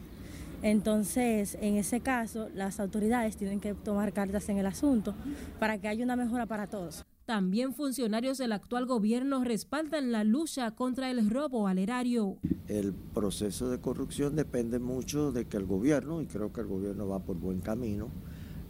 Entonces, 0.65 1.59
en 1.61 1.77
ese 1.77 2.01
caso, 2.01 2.49
las 2.55 2.81
autoridades 2.81 3.37
tienen 3.37 3.61
que 3.61 3.75
tomar 3.75 4.15
cartas 4.15 4.49
en 4.49 4.57
el 4.57 4.65
asunto 4.65 5.15
para 5.61 5.77
que 5.77 5.89
haya 5.89 6.03
una 6.03 6.17
mejora 6.17 6.47
para 6.47 6.69
todos. 6.69 7.05
También 7.27 7.75
funcionarios 7.75 8.39
del 8.39 8.53
actual 8.53 8.87
gobierno 8.87 9.45
respaldan 9.45 10.11
la 10.11 10.25
lucha 10.25 10.71
contra 10.71 11.11
el 11.11 11.29
robo 11.29 11.69
al 11.69 11.77
erario. 11.77 12.39
El 12.67 12.95
proceso 12.95 13.69
de 13.69 13.79
corrupción 13.79 14.37
depende 14.37 14.79
mucho 14.79 15.33
de 15.33 15.45
que 15.45 15.59
el 15.59 15.67
gobierno, 15.67 16.23
y 16.23 16.27
creo 16.27 16.51
que 16.51 16.63
el 16.63 16.67
gobierno 16.67 17.07
va 17.09 17.19
por 17.19 17.37
buen 17.37 17.61
camino, 17.61 18.09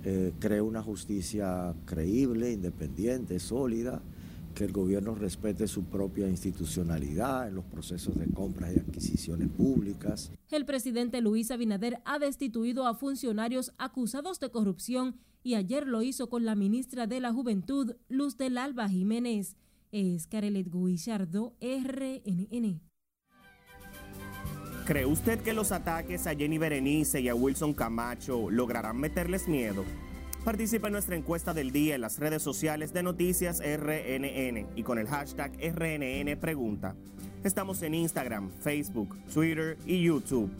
eh, 0.02 0.32
cree 0.40 0.62
una 0.62 0.82
justicia 0.82 1.76
creíble, 1.84 2.50
independiente, 2.50 3.38
sólida, 3.38 4.02
que 4.54 4.64
el 4.64 4.72
gobierno 4.72 5.14
respete 5.14 5.66
su 5.66 5.84
propia 5.84 6.28
institucionalidad 6.28 7.48
en 7.48 7.56
los 7.56 7.64
procesos 7.64 8.16
de 8.16 8.26
compras 8.32 8.74
y 8.74 8.78
adquisiciones 8.78 9.48
públicas. 9.48 10.30
El 10.50 10.64
presidente 10.64 11.20
Luis 11.20 11.50
Abinader 11.50 12.00
ha 12.04 12.18
destituido 12.18 12.86
a 12.86 12.94
funcionarios 12.94 13.72
acusados 13.78 14.40
de 14.40 14.50
corrupción 14.50 15.16
y 15.42 15.56
ayer 15.56 15.86
lo 15.86 16.02
hizo 16.02 16.30
con 16.30 16.44
la 16.44 16.54
ministra 16.54 17.06
de 17.06 17.20
la 17.20 17.32
Juventud, 17.32 17.96
Luz 18.08 18.38
del 18.38 18.56
Alba 18.56 18.88
Jiménez. 18.88 19.56
Es 19.92 20.26
Carelet 20.26 20.68
Guillardo, 20.72 21.54
RNN. 21.60 22.80
¿Cree 24.86 25.06
usted 25.06 25.40
que 25.40 25.54
los 25.54 25.72
ataques 25.72 26.26
a 26.26 26.34
Jenny 26.34 26.58
Berenice 26.58 27.20
y 27.20 27.28
a 27.28 27.34
Wilson 27.34 27.72
Camacho 27.72 28.50
lograrán 28.50 28.98
meterles 28.98 29.48
miedo? 29.48 29.84
Participa 30.44 30.88
en 30.88 30.92
nuestra 30.92 31.16
encuesta 31.16 31.54
del 31.54 31.70
día 31.70 31.94
en 31.94 32.02
las 32.02 32.18
redes 32.18 32.42
sociales 32.42 32.92
de 32.92 33.02
Noticias 33.02 33.60
RNN 33.60 34.66
y 34.76 34.82
con 34.82 34.98
el 34.98 35.08
hashtag 35.08 35.52
RNN 35.58 36.38
Pregunta. 36.38 36.94
Estamos 37.42 37.80
en 37.80 37.94
Instagram, 37.94 38.50
Facebook, 38.60 39.16
Twitter 39.32 39.78
y 39.86 40.02
YouTube. 40.02 40.50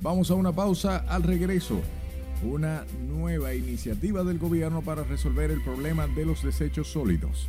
Vamos 0.00 0.30
a 0.30 0.34
una 0.34 0.52
pausa 0.52 0.98
al 1.08 1.24
regreso. 1.24 1.80
Una 2.44 2.84
nueva 3.08 3.54
iniciativa 3.54 4.22
del 4.22 4.38
gobierno 4.38 4.82
para 4.82 5.02
resolver 5.02 5.50
el 5.50 5.64
problema 5.64 6.06
de 6.06 6.26
los 6.26 6.44
desechos 6.44 6.86
sólidos. 6.86 7.48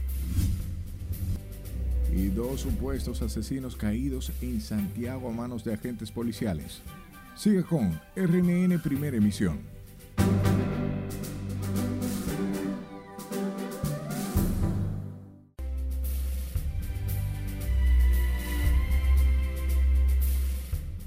Y 2.16 2.30
dos 2.30 2.62
supuestos 2.62 3.22
asesinos 3.22 3.76
caídos 3.76 4.32
en 4.42 4.62
Santiago 4.62 5.28
a 5.28 5.34
manos 5.34 5.66
de 5.66 5.74
agentes 5.74 6.12
policiales. 6.12 6.82
Sigue 7.36 7.64
con 7.64 8.00
RNN 8.16 8.80
Primera 8.82 9.18
Emisión. 9.18 9.75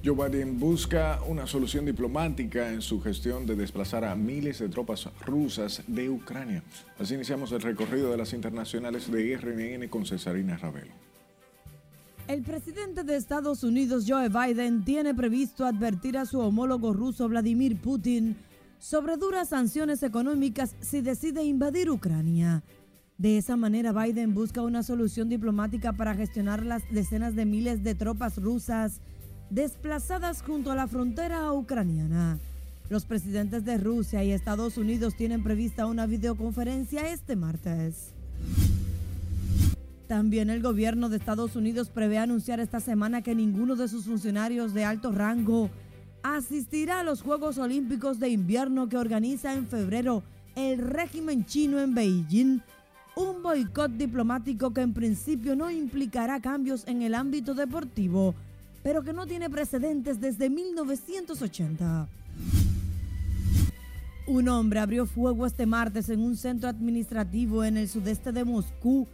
Joe 0.04 0.14
Biden 0.14 0.60
busca 0.60 1.18
una 1.26 1.48
solución 1.48 1.84
diplomática 1.84 2.72
en 2.72 2.82
su 2.82 3.00
gestión 3.00 3.46
de 3.46 3.56
desplazar 3.56 4.04
a 4.04 4.14
miles 4.14 4.60
de 4.60 4.68
tropas 4.68 5.08
rusas 5.26 5.82
de 5.88 6.08
Ucrania. 6.08 6.62
Así 7.00 7.14
iniciamos 7.14 7.50
el 7.50 7.60
recorrido 7.60 8.12
de 8.12 8.16
las 8.16 8.32
internacionales 8.32 9.10
de 9.10 9.36
RNN 9.36 9.88
con 9.88 10.06
Cesarina 10.06 10.56
Ravelo. 10.56 10.92
El 12.28 12.42
presidente 12.42 13.02
de 13.02 13.16
Estados 13.16 13.64
Unidos, 13.64 14.04
Joe 14.06 14.28
Biden, 14.28 14.84
tiene 14.84 15.16
previsto 15.16 15.66
advertir 15.66 16.16
a 16.16 16.26
su 16.26 16.38
homólogo 16.38 16.92
ruso, 16.92 17.28
Vladimir 17.28 17.80
Putin, 17.80 18.36
sobre 18.78 19.16
duras 19.16 19.48
sanciones 19.48 20.04
económicas 20.04 20.76
si 20.80 21.00
decide 21.00 21.42
invadir 21.42 21.90
Ucrania. 21.90 22.62
De 23.16 23.36
esa 23.36 23.56
manera, 23.56 23.92
Biden 23.92 24.32
busca 24.32 24.62
una 24.62 24.84
solución 24.84 25.28
diplomática 25.28 25.92
para 25.92 26.14
gestionar 26.14 26.64
las 26.64 26.88
decenas 26.92 27.34
de 27.34 27.46
miles 27.46 27.82
de 27.82 27.96
tropas 27.96 28.40
rusas 28.40 29.00
desplazadas 29.50 30.42
junto 30.42 30.70
a 30.70 30.74
la 30.74 30.86
frontera 30.86 31.52
ucraniana. 31.52 32.38
Los 32.90 33.04
presidentes 33.04 33.64
de 33.64 33.76
Rusia 33.76 34.24
y 34.24 34.32
Estados 34.32 34.78
Unidos 34.78 35.14
tienen 35.14 35.42
prevista 35.42 35.86
una 35.86 36.06
videoconferencia 36.06 37.10
este 37.10 37.36
martes. 37.36 38.12
También 40.06 40.48
el 40.48 40.62
gobierno 40.62 41.10
de 41.10 41.18
Estados 41.18 41.54
Unidos 41.54 41.90
prevé 41.90 42.16
anunciar 42.16 42.60
esta 42.60 42.80
semana 42.80 43.20
que 43.20 43.34
ninguno 43.34 43.76
de 43.76 43.88
sus 43.88 44.06
funcionarios 44.06 44.72
de 44.72 44.84
alto 44.84 45.12
rango 45.12 45.68
asistirá 46.22 47.00
a 47.00 47.02
los 47.02 47.20
Juegos 47.20 47.58
Olímpicos 47.58 48.18
de 48.18 48.30
Invierno 48.30 48.88
que 48.88 48.96
organiza 48.96 49.52
en 49.52 49.66
febrero 49.66 50.22
el 50.56 50.78
régimen 50.78 51.44
chino 51.44 51.78
en 51.78 51.94
Beijing, 51.94 52.60
un 53.16 53.42
boicot 53.42 53.92
diplomático 53.92 54.72
que 54.72 54.80
en 54.80 54.94
principio 54.94 55.54
no 55.54 55.70
implicará 55.70 56.40
cambios 56.40 56.86
en 56.86 57.02
el 57.02 57.14
ámbito 57.14 57.54
deportivo, 57.54 58.34
pero 58.88 59.02
que 59.02 59.12
no 59.12 59.26
tiene 59.26 59.50
precedentes 59.50 60.18
desde 60.18 60.48
1980. 60.48 62.08
Un 64.26 64.48
hombre 64.48 64.80
abrió 64.80 65.04
fuego 65.04 65.44
este 65.44 65.66
martes 65.66 66.08
en 66.08 66.20
un 66.20 66.38
centro 66.38 66.70
administrativo 66.70 67.64
en 67.64 67.76
el 67.76 67.86
sudeste 67.86 68.32
de 68.32 68.46
Moscú 68.46 69.06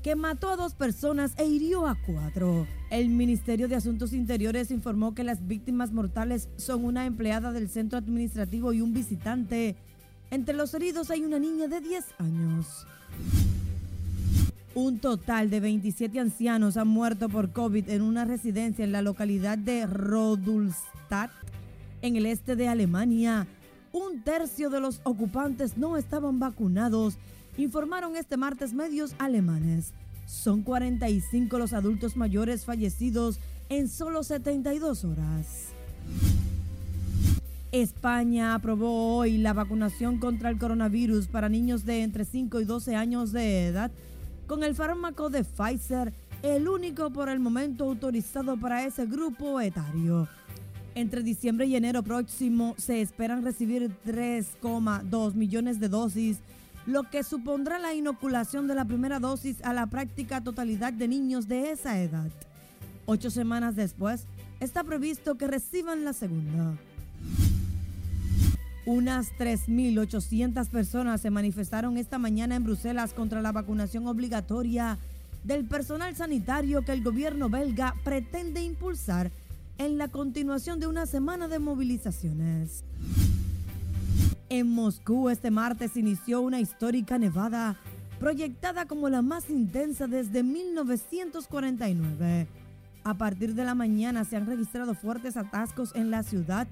que 0.00 0.14
mató 0.14 0.48
a 0.48 0.54
dos 0.54 0.74
personas 0.74 1.32
e 1.38 1.44
hirió 1.44 1.88
a 1.88 1.96
cuatro. 2.06 2.68
El 2.88 3.08
Ministerio 3.08 3.66
de 3.66 3.74
Asuntos 3.74 4.12
Interiores 4.12 4.70
informó 4.70 5.12
que 5.12 5.24
las 5.24 5.44
víctimas 5.44 5.90
mortales 5.90 6.48
son 6.54 6.84
una 6.84 7.04
empleada 7.04 7.50
del 7.50 7.68
centro 7.68 7.98
administrativo 7.98 8.72
y 8.72 8.80
un 8.80 8.94
visitante. 8.94 9.74
Entre 10.30 10.54
los 10.54 10.72
heridos 10.72 11.10
hay 11.10 11.24
una 11.24 11.40
niña 11.40 11.66
de 11.66 11.80
10 11.80 12.04
años. 12.20 12.86
Un 14.76 14.98
total 14.98 15.48
de 15.48 15.58
27 15.58 16.20
ancianos 16.20 16.76
han 16.76 16.88
muerto 16.88 17.30
por 17.30 17.50
COVID 17.50 17.88
en 17.88 18.02
una 18.02 18.26
residencia 18.26 18.84
en 18.84 18.92
la 18.92 19.00
localidad 19.00 19.56
de 19.56 19.86
Rodulstadt, 19.86 21.30
en 22.02 22.16
el 22.16 22.26
este 22.26 22.56
de 22.56 22.68
Alemania. 22.68 23.46
Un 23.90 24.20
tercio 24.20 24.68
de 24.68 24.80
los 24.80 25.00
ocupantes 25.04 25.78
no 25.78 25.96
estaban 25.96 26.38
vacunados, 26.38 27.16
informaron 27.56 28.16
este 28.16 28.36
martes 28.36 28.74
medios 28.74 29.14
alemanes. 29.18 29.94
Son 30.26 30.60
45 30.60 31.56
los 31.56 31.72
adultos 31.72 32.14
mayores 32.14 32.66
fallecidos 32.66 33.40
en 33.70 33.88
solo 33.88 34.24
72 34.24 35.06
horas. 35.06 35.68
España 37.72 38.54
aprobó 38.54 39.16
hoy 39.16 39.38
la 39.38 39.54
vacunación 39.54 40.18
contra 40.18 40.50
el 40.50 40.58
coronavirus 40.58 41.28
para 41.28 41.48
niños 41.48 41.86
de 41.86 42.02
entre 42.02 42.26
5 42.26 42.60
y 42.60 42.64
12 42.66 42.94
años 42.94 43.32
de 43.32 43.68
edad 43.68 43.90
con 44.46 44.62
el 44.62 44.74
fármaco 44.74 45.28
de 45.28 45.44
Pfizer, 45.44 46.12
el 46.42 46.68
único 46.68 47.10
por 47.10 47.28
el 47.28 47.40
momento 47.40 47.84
autorizado 47.84 48.56
para 48.56 48.84
ese 48.84 49.06
grupo 49.06 49.60
etario. 49.60 50.28
Entre 50.94 51.22
diciembre 51.22 51.66
y 51.66 51.76
enero 51.76 52.02
próximo 52.02 52.74
se 52.78 53.00
esperan 53.00 53.44
recibir 53.44 53.90
3,2 54.06 55.34
millones 55.34 55.80
de 55.80 55.88
dosis, 55.88 56.38
lo 56.86 57.02
que 57.10 57.24
supondrá 57.24 57.78
la 57.78 57.94
inoculación 57.94 58.68
de 58.68 58.76
la 58.76 58.84
primera 58.84 59.18
dosis 59.18 59.62
a 59.64 59.72
la 59.72 59.86
práctica 59.86 60.42
totalidad 60.42 60.92
de 60.92 61.08
niños 61.08 61.48
de 61.48 61.72
esa 61.72 62.00
edad. 62.00 62.30
Ocho 63.04 63.30
semanas 63.30 63.76
después, 63.76 64.26
está 64.60 64.84
previsto 64.84 65.34
que 65.34 65.48
reciban 65.48 66.04
la 66.04 66.12
segunda. 66.12 66.76
Unas 68.86 69.32
3.800 69.36 70.68
personas 70.68 71.20
se 71.20 71.30
manifestaron 71.30 71.98
esta 71.98 72.18
mañana 72.18 72.54
en 72.54 72.62
Bruselas 72.62 73.12
contra 73.12 73.42
la 73.42 73.50
vacunación 73.50 74.06
obligatoria 74.06 74.96
del 75.42 75.64
personal 75.64 76.14
sanitario 76.14 76.82
que 76.82 76.92
el 76.92 77.02
gobierno 77.02 77.50
belga 77.50 77.96
pretende 78.04 78.62
impulsar 78.62 79.32
en 79.78 79.98
la 79.98 80.06
continuación 80.06 80.78
de 80.78 80.86
una 80.86 81.06
semana 81.06 81.48
de 81.48 81.58
movilizaciones. 81.58 82.84
En 84.48 84.68
Moscú 84.68 85.30
este 85.30 85.50
martes 85.50 85.96
inició 85.96 86.40
una 86.40 86.60
histórica 86.60 87.18
nevada 87.18 87.76
proyectada 88.20 88.86
como 88.86 89.08
la 89.08 89.20
más 89.20 89.50
intensa 89.50 90.06
desde 90.06 90.44
1949. 90.44 92.46
A 93.02 93.14
partir 93.14 93.56
de 93.56 93.64
la 93.64 93.74
mañana 93.74 94.24
se 94.24 94.36
han 94.36 94.46
registrado 94.46 94.94
fuertes 94.94 95.36
atascos 95.36 95.90
en 95.96 96.12
la 96.12 96.22
ciudad. 96.22 96.68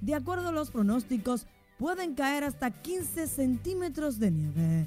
De 0.00 0.14
acuerdo 0.14 0.48
a 0.48 0.52
los 0.52 0.70
pronósticos, 0.70 1.46
pueden 1.78 2.14
caer 2.14 2.44
hasta 2.44 2.70
15 2.70 3.26
centímetros 3.26 4.18
de 4.18 4.30
nieve. 4.30 4.86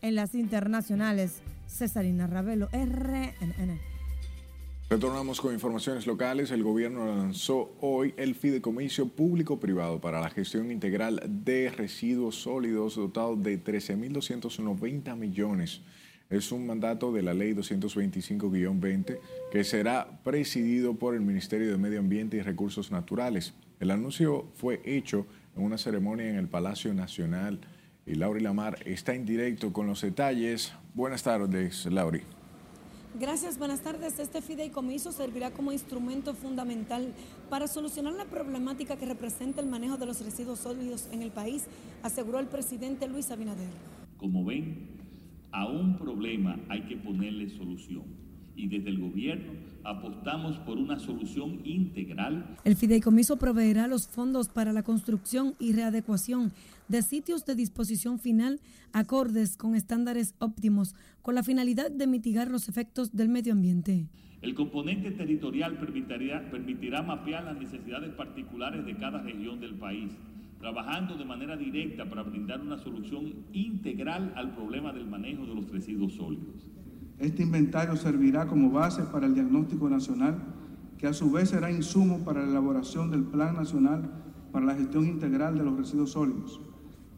En 0.00 0.14
las 0.14 0.34
internacionales, 0.34 1.40
Cesarina 1.66 2.26
Ravelo, 2.26 2.68
RNN. 2.72 3.78
Retornamos 4.90 5.40
con 5.42 5.52
informaciones 5.52 6.06
locales. 6.06 6.50
El 6.50 6.62
gobierno 6.62 7.04
lanzó 7.04 7.76
hoy 7.80 8.14
el 8.16 8.34
Fideicomiso 8.34 9.08
Público-Privado 9.08 10.00
para 10.00 10.20
la 10.20 10.30
gestión 10.30 10.70
integral 10.70 11.20
de 11.44 11.68
residuos 11.68 12.36
sólidos 12.36 12.96
dotado 12.96 13.36
de 13.36 13.62
13.290 13.62 15.14
millones. 15.14 15.82
Es 16.30 16.52
un 16.52 16.66
mandato 16.66 17.12
de 17.12 17.22
la 17.22 17.34
Ley 17.34 17.52
225-20 17.52 19.18
que 19.50 19.64
será 19.64 20.20
presidido 20.24 20.94
por 20.94 21.14
el 21.14 21.20
Ministerio 21.20 21.70
de 21.70 21.76
Medio 21.76 22.00
Ambiente 22.00 22.38
y 22.38 22.42
Recursos 22.42 22.90
Naturales. 22.90 23.52
El 23.80 23.90
anuncio 23.90 24.46
fue 24.54 24.80
hecho 24.84 25.26
en 25.58 25.64
una 25.64 25.76
ceremonia 25.76 26.28
en 26.28 26.36
el 26.36 26.48
Palacio 26.48 26.94
Nacional 26.94 27.60
y 28.06 28.14
Lauri 28.14 28.40
Lamar 28.40 28.78
está 28.86 29.14
en 29.14 29.26
directo 29.26 29.72
con 29.72 29.86
los 29.86 30.00
detalles. 30.00 30.72
Buenas 30.94 31.24
tardes, 31.24 31.84
Lauri. 31.86 32.22
Gracias, 33.18 33.58
buenas 33.58 33.80
tardes. 33.80 34.18
Este 34.20 34.40
fideicomiso 34.40 35.10
servirá 35.10 35.50
como 35.50 35.72
instrumento 35.72 36.34
fundamental 36.34 37.12
para 37.50 37.66
solucionar 37.66 38.12
la 38.12 38.26
problemática 38.26 38.96
que 38.96 39.06
representa 39.06 39.60
el 39.60 39.66
manejo 39.66 39.96
de 39.96 40.06
los 40.06 40.24
residuos 40.24 40.60
sólidos 40.60 41.08
en 41.10 41.22
el 41.22 41.32
país, 41.32 41.66
aseguró 42.02 42.38
el 42.38 42.46
presidente 42.46 43.08
Luis 43.08 43.30
Abinader. 43.30 43.68
Como 44.16 44.44
ven, 44.44 44.90
a 45.50 45.66
un 45.66 45.98
problema 45.98 46.60
hay 46.68 46.82
que 46.82 46.96
ponerle 46.96 47.50
solución 47.50 48.27
y 48.58 48.66
desde 48.66 48.90
el 48.90 48.98
gobierno 48.98 49.52
apostamos 49.84 50.58
por 50.58 50.76
una 50.76 50.98
solución 50.98 51.60
integral. 51.64 52.56
El 52.64 52.76
fideicomiso 52.76 53.38
proveerá 53.38 53.86
los 53.86 54.08
fondos 54.08 54.48
para 54.48 54.72
la 54.72 54.82
construcción 54.82 55.54
y 55.60 55.72
readecuación 55.72 56.52
de 56.88 57.02
sitios 57.02 57.46
de 57.46 57.54
disposición 57.54 58.18
final 58.18 58.60
acordes 58.92 59.56
con 59.56 59.74
estándares 59.76 60.34
óptimos, 60.40 60.94
con 61.22 61.34
la 61.34 61.42
finalidad 61.42 61.90
de 61.90 62.06
mitigar 62.06 62.50
los 62.50 62.68
efectos 62.68 63.14
del 63.14 63.28
medio 63.28 63.52
ambiente. 63.52 64.06
El 64.42 64.54
componente 64.54 65.10
territorial 65.12 65.78
permitirá, 65.78 66.50
permitirá 66.50 67.02
mapear 67.02 67.44
las 67.44 67.58
necesidades 67.58 68.10
particulares 68.14 68.84
de 68.84 68.96
cada 68.96 69.22
región 69.22 69.60
del 69.60 69.74
país, 69.74 70.12
trabajando 70.58 71.16
de 71.16 71.24
manera 71.24 71.56
directa 71.56 72.08
para 72.08 72.22
brindar 72.22 72.60
una 72.60 72.78
solución 72.78 73.32
integral 73.52 74.32
al 74.36 74.54
problema 74.54 74.92
del 74.92 75.06
manejo 75.06 75.46
de 75.46 75.54
los 75.54 75.70
residuos 75.70 76.14
sólidos. 76.14 76.70
Este 77.18 77.42
inventario 77.42 77.96
servirá 77.96 78.46
como 78.46 78.70
base 78.70 79.02
para 79.02 79.26
el 79.26 79.34
diagnóstico 79.34 79.88
nacional, 79.88 80.38
que 80.98 81.08
a 81.08 81.12
su 81.12 81.30
vez 81.30 81.50
será 81.50 81.70
insumo 81.70 82.20
para 82.20 82.42
la 82.42 82.50
elaboración 82.50 83.10
del 83.10 83.24
Plan 83.24 83.56
Nacional 83.56 84.10
para 84.52 84.66
la 84.66 84.74
Gestión 84.74 85.06
Integral 85.06 85.58
de 85.58 85.64
los 85.64 85.76
Residuos 85.76 86.12
Sólidos. 86.12 86.60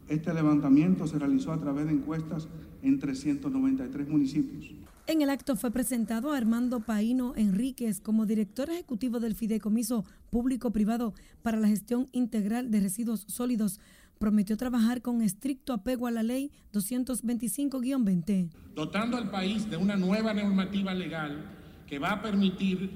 Este 0.07 0.33
levantamiento 0.33 1.07
se 1.07 1.19
realizó 1.19 1.53
a 1.53 1.59
través 1.59 1.85
de 1.85 1.93
encuestas 1.93 2.47
en 2.81 2.99
393 2.99 4.09
municipios. 4.09 4.73
En 5.07 5.21
el 5.21 5.29
acto 5.29 5.55
fue 5.55 5.71
presentado 5.71 6.31
a 6.31 6.37
Armando 6.37 6.79
Paino 6.79 7.33
Enríquez 7.35 7.99
como 7.99 8.25
director 8.25 8.69
ejecutivo 8.69 9.19
del 9.19 9.35
Fideicomiso 9.35 10.05
Público-Privado 10.29 11.13
para 11.41 11.59
la 11.59 11.67
Gestión 11.67 12.07
Integral 12.11 12.71
de 12.71 12.79
Residuos 12.79 13.25
Sólidos. 13.27 13.79
Prometió 14.21 14.55
trabajar 14.55 15.01
con 15.01 15.21
estricto 15.21 15.73
apego 15.73 16.07
a 16.07 16.11
la 16.11 16.23
ley 16.23 16.51
225-20. 16.71 18.51
Dotando 18.75 19.17
al 19.17 19.29
país 19.29 19.69
de 19.69 19.75
una 19.75 19.97
nueva 19.97 20.33
normativa 20.33 20.93
legal 20.93 21.43
que 21.87 21.99
va 21.99 22.11
a 22.11 22.21
permitir 22.21 22.91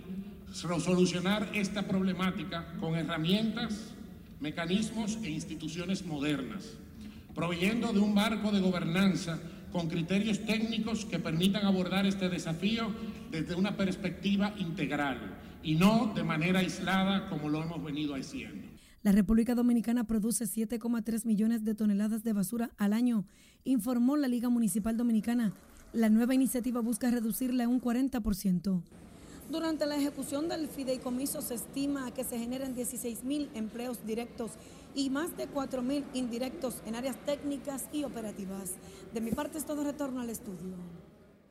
solucionar 0.54 1.50
esta 1.54 1.82
problemática 1.88 2.78
con 2.80 2.96
herramientas, 2.96 3.96
mecanismos 4.40 5.18
e 5.24 5.32
instituciones 5.32 6.06
modernas 6.06 6.78
proveyendo 7.36 7.92
de 7.92 8.00
un 8.00 8.14
marco 8.14 8.52
de 8.52 8.62
gobernanza 8.62 9.38
con 9.72 9.90
criterios 9.90 10.46
técnicos 10.46 11.04
que 11.06 11.20
permitan 11.20 11.66
abordar 11.66 12.06
este 12.06 12.30
desafío 12.30 12.88
desde 13.30 13.56
una 13.56 13.76
perspectiva 13.76 14.54
integral 14.58 15.20
y 15.62 15.76
no 15.76 16.14
de 16.16 16.24
manera 16.24 16.60
aislada 16.60 17.28
como 17.28 17.50
lo 17.50 17.62
hemos 17.62 17.84
venido 17.84 18.16
haciendo. 18.16 18.75
La 19.06 19.12
República 19.12 19.54
Dominicana 19.54 20.06
produce 20.06 20.46
7,3 20.46 21.26
millones 21.26 21.64
de 21.64 21.76
toneladas 21.76 22.24
de 22.24 22.34
basura 22.34 22.72
al 22.76 22.92
año, 22.92 23.28
informó 23.64 24.18
la 24.18 24.28
Liga 24.28 24.50
Municipal 24.50 24.98
Dominicana. 24.98 25.54
La 25.94 26.10
nueva 26.10 26.34
iniciativa 26.34 26.82
busca 26.82 27.12
reducirla 27.12 27.68
un 27.68 27.80
40%. 27.80 28.82
Durante 29.52 29.86
la 29.86 29.98
ejecución 29.98 30.50
del 30.50 30.68
fideicomiso 30.68 31.44
se 31.44 31.54
estima 31.54 32.10
que 32.16 32.24
se 32.24 32.40
generen 32.40 32.74
16 32.74 33.24
mil 33.26 33.48
empleos 33.54 34.04
directos 34.08 34.54
y 34.96 35.12
más 35.12 35.38
de 35.38 35.48
4.000 35.48 36.04
indirectos 36.16 36.82
en 36.88 36.96
áreas 36.96 37.24
técnicas 37.28 37.86
y 37.94 38.06
operativas. 38.06 38.72
De 39.14 39.22
mi 39.22 39.30
parte 39.30 39.60
es 39.60 39.66
todo 39.66 39.84
retorno 39.84 40.20
al 40.20 40.32
estudio. 40.32 40.74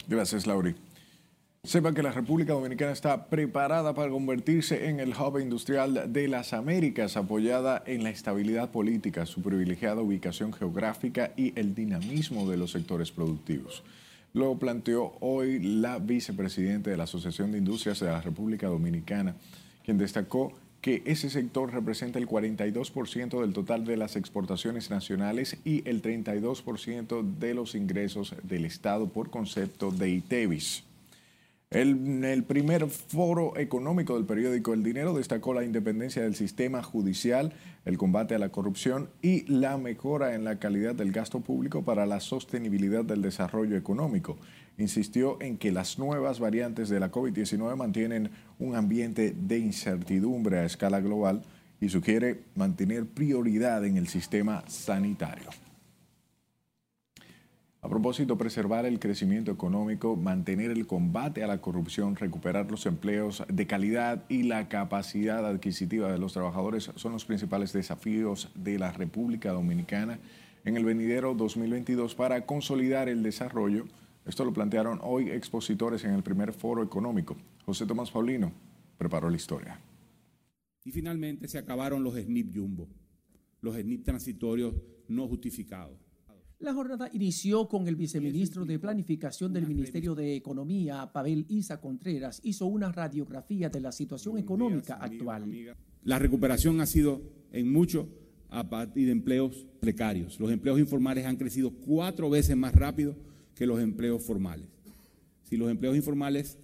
Gracias, 0.09 0.49
Lauri. 0.49 0.75
Sepa 1.65 1.95
que 1.95 2.03
la 2.03 2.13
República 2.13 2.53
Dominicana 2.53 2.93
está 2.93 3.31
preparada 3.31 3.95
para 3.95 4.11
convertirse 4.11 4.91
en 4.91 5.01
el 5.01 5.15
hub 5.15 5.39
industrial 5.39 6.13
de 6.13 6.29
las 6.29 6.53
Américas, 6.53 7.17
apoyada 7.17 7.83
en 7.87 8.05
la 8.05 8.11
estabilidad 8.11 8.71
política, 8.71 9.25
su 9.25 9.41
privilegiada 9.41 10.03
ubicación 10.03 10.53
geográfica 10.53 11.33
y 11.39 11.59
el 11.59 11.75
dinamismo 11.75 12.51
de 12.51 12.59
los 12.59 12.73
sectores 12.73 13.13
productivos. 13.13 13.83
Lo 14.35 14.59
planteó 14.59 15.15
hoy 15.21 15.59
la 15.59 15.99
vicepresidenta 15.99 16.91
de 16.91 16.99
la 16.99 17.05
Asociación 17.05 17.51
de 17.51 17.59
Industrias 17.59 17.99
de 17.99 18.09
la 18.09 18.21
República 18.21 18.67
Dominicana, 18.67 19.35
quien 19.87 19.97
destacó 19.97 20.53
que 20.83 21.03
ese 21.07 21.31
sector 21.31 21.73
representa 21.73 22.19
el 22.19 22.29
42% 22.29 23.41
del 23.41 23.55
total 23.55 23.87
de 23.87 23.97
las 23.97 24.17
exportaciones 24.17 24.91
nacionales 24.91 25.57
y 25.65 25.89
el 25.89 26.03
32% 26.03 27.39
de 27.39 27.55
los 27.55 27.75
ingresos 27.75 28.35
del 28.43 28.67
Estado 28.67 29.09
por 29.09 29.31
concepto 29.31 29.91
de 29.91 30.11
ITEVIS. 30.11 30.85
En 31.75 32.23
el 32.23 32.45
primer 32.45 32.87
foro 32.87 33.57
económico 33.57 34.15
del 34.15 34.27
periódico 34.27 34.73
El 34.75 34.85
Dinero 34.85 35.13
destacó 35.13 35.53
la 35.53 35.65
independencia 35.65 36.23
del 36.23 36.37
sistema 36.37 36.85
judicial, 36.85 37.53
el 37.85 37.99
combate 37.99 38.37
a 38.37 38.39
la 38.39 38.51
corrupción 38.51 39.11
y 39.23 39.45
la 39.53 39.77
mejora 39.77 40.37
en 40.37 40.45
la 40.45 40.61
calidad 40.61 40.95
del 40.95 41.11
gasto 41.11 41.41
público 41.41 41.85
para 41.85 42.07
la 42.07 42.21
sostenibilidad 42.21 43.05
del 43.05 43.23
desarrollo 43.23 43.77
económico 43.77 44.39
insistió 44.79 45.37
en 45.41 45.59
que 45.59 45.73
las 45.73 45.99
nuevas 45.99 46.39
variantes 46.39 46.89
de 46.89 47.01
la 47.01 47.11
COVID-19 47.11 47.75
mantienen 47.75 48.31
un 48.61 48.77
ambiente 48.77 49.35
de 49.37 49.59
incertidumbre 49.59 50.61
a 50.61 50.65
escala 50.65 51.01
global 51.01 51.43
y 51.81 51.89
sugiere 51.89 52.43
mantener 52.55 53.05
prioridad 53.05 53.85
en 53.85 53.97
el 53.97 54.07
sistema 54.07 54.63
sanitario. 54.69 55.49
A 57.85 57.89
propósito, 57.89 58.39
preservar 58.39 58.87
el 58.87 58.99
crecimiento 58.99 59.53
económico, 59.53 60.17
mantener 60.17 60.71
el 60.71 60.87
combate 60.87 61.45
a 61.45 61.47
la 61.47 61.61
corrupción, 61.61 62.17
recuperar 62.17 62.71
los 62.71 62.87
empleos 62.87 63.45
de 63.47 63.67
calidad 63.67 64.25
y 64.31 64.45
la 64.45 64.69
capacidad 64.69 65.47
adquisitiva 65.47 66.11
de 66.11 66.19
los 66.19 66.33
trabajadores 66.33 66.91
son 66.97 67.13
los 67.13 67.27
principales 67.27 67.73
desafíos 67.73 68.51
de 68.55 68.79
la 68.79 68.91
República 68.91 69.53
Dominicana 69.53 70.19
en 70.65 70.79
el 70.79 70.85
venidero 70.85 71.35
2022 71.35 72.15
para 72.15 72.47
consolidar 72.47 73.09
el 73.09 73.23
desarrollo 73.23 73.85
esto 74.27 74.45
lo 74.45 74.55
plantearon 74.55 75.01
hoy 75.03 75.31
expositores 75.31 76.03
en 76.05 76.13
el 76.13 76.23
primer 76.23 76.53
foro 76.53 76.83
económico. 76.83 77.37
José 77.67 77.85
Tomás 77.85 78.11
Paulino 78.11 78.53
preparó 78.97 79.29
la 79.29 79.37
historia. 79.37 79.79
Y 80.83 80.93
finalmente 80.93 81.47
se 81.47 81.59
acabaron 81.59 82.03
los 82.03 82.15
SNIP 82.15 82.57
jumbo, 82.57 82.89
los 83.61 83.77
SNIP 83.77 84.05
transitorios 84.05 84.75
no 85.09 85.29
justificados. 85.29 86.04
La 86.65 86.73
jornada 86.73 87.11
inició 87.13 87.69
con 87.69 87.89
el 87.89 87.95
viceministro 87.95 88.65
de 88.65 88.79
Planificación 88.79 89.53
del 89.53 89.67
Ministerio 89.67 90.15
de 90.15 90.35
Economía, 90.35 91.11
Pavel 91.13 91.45
Isa 91.51 91.79
Contreras, 91.79 92.41
hizo 92.43 92.65
una 92.65 92.91
radiografía 92.91 93.69
de 93.69 93.83
la 93.83 93.93
situación 93.93 94.39
económica 94.39 94.95
actual. 94.95 95.45
La 96.05 96.19
recuperación 96.19 96.81
ha 96.81 96.87
sido 96.87 97.21
en 97.53 97.71
mucho 97.71 98.09
a 98.49 98.71
partir 98.71 99.05
de 99.05 99.13
empleos 99.13 99.67
precarios. 99.79 100.41
Los 100.41 100.51
empleos 100.51 100.81
informales 100.81 101.27
han 101.27 101.37
crecido 101.37 101.71
cuatro 101.71 102.31
veces 102.31 102.57
más 102.57 102.75
rápido 102.75 103.15
que 103.55 103.67
los 103.67 103.79
empleos 103.79 104.23
formales. 104.23 104.67
Si 105.43 105.59
los 105.59 105.71
empleos 105.71 105.97
informales 105.97 106.57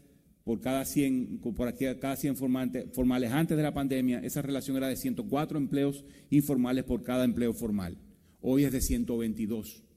por 0.45 0.63
cada 0.63 0.87
100, 0.87 1.41
por 1.41 1.75
cada 1.99 2.17
100 2.17 2.37
formales 2.37 3.33
antes 3.33 3.55
de 3.55 3.63
la 3.63 3.75
pandemia, 3.75 4.21
esa 4.21 4.41
relación 4.41 4.79
era 4.79 4.89
de 4.89 4.97
104 4.97 5.59
empleos 5.59 6.07
informales 6.31 6.85
por 6.85 7.03
cada 7.03 7.25
empleo 7.25 7.53
formal. 7.53 7.99
Hoy 8.41 8.65
es 8.65 8.73
de 8.73 8.81
122. 8.81 9.90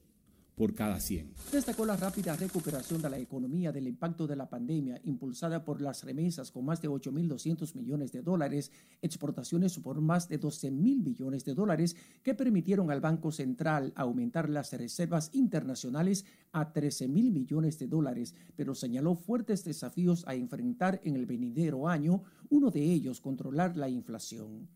Por 0.54 0.74
cada 0.74 1.00
100. 1.00 1.32
Destacó 1.52 1.84
la 1.84 1.96
rápida 1.96 2.36
recuperación 2.36 3.02
de 3.02 3.10
la 3.10 3.18
economía 3.18 3.72
del 3.72 3.88
impacto 3.88 4.26
de 4.26 4.36
la 4.36 4.48
pandemia, 4.48 5.00
impulsada 5.04 5.64
por 5.64 5.80
las 5.80 6.04
remesas 6.04 6.50
con 6.50 6.64
más 6.64 6.80
de 6.80 6.88
8.200 6.88 7.74
millones 7.74 8.12
de 8.12 8.22
dólares, 8.22 8.70
exportaciones 9.02 9.78
por 9.78 10.00
más 10.00 10.28
de 10.28 10.40
12.000 10.40 10.70
millones 11.02 11.44
de 11.44 11.54
dólares, 11.54 11.96
que 12.22 12.34
permitieron 12.34 12.90
al 12.90 13.00
Banco 13.00 13.32
Central 13.32 13.92
aumentar 13.96 14.48
las 14.48 14.72
reservas 14.72 15.30
internacionales 15.32 16.24
a 16.52 16.72
13.000 16.72 17.08
millones 17.32 17.78
de 17.78 17.88
dólares, 17.88 18.34
pero 18.56 18.74
señaló 18.74 19.16
fuertes 19.16 19.64
desafíos 19.64 20.24
a 20.26 20.34
enfrentar 20.34 21.00
en 21.04 21.16
el 21.16 21.26
venidero 21.26 21.88
año, 21.88 22.22
uno 22.50 22.70
de 22.70 22.82
ellos 22.82 23.20
controlar 23.20 23.76
la 23.76 23.88
inflación. 23.88 24.68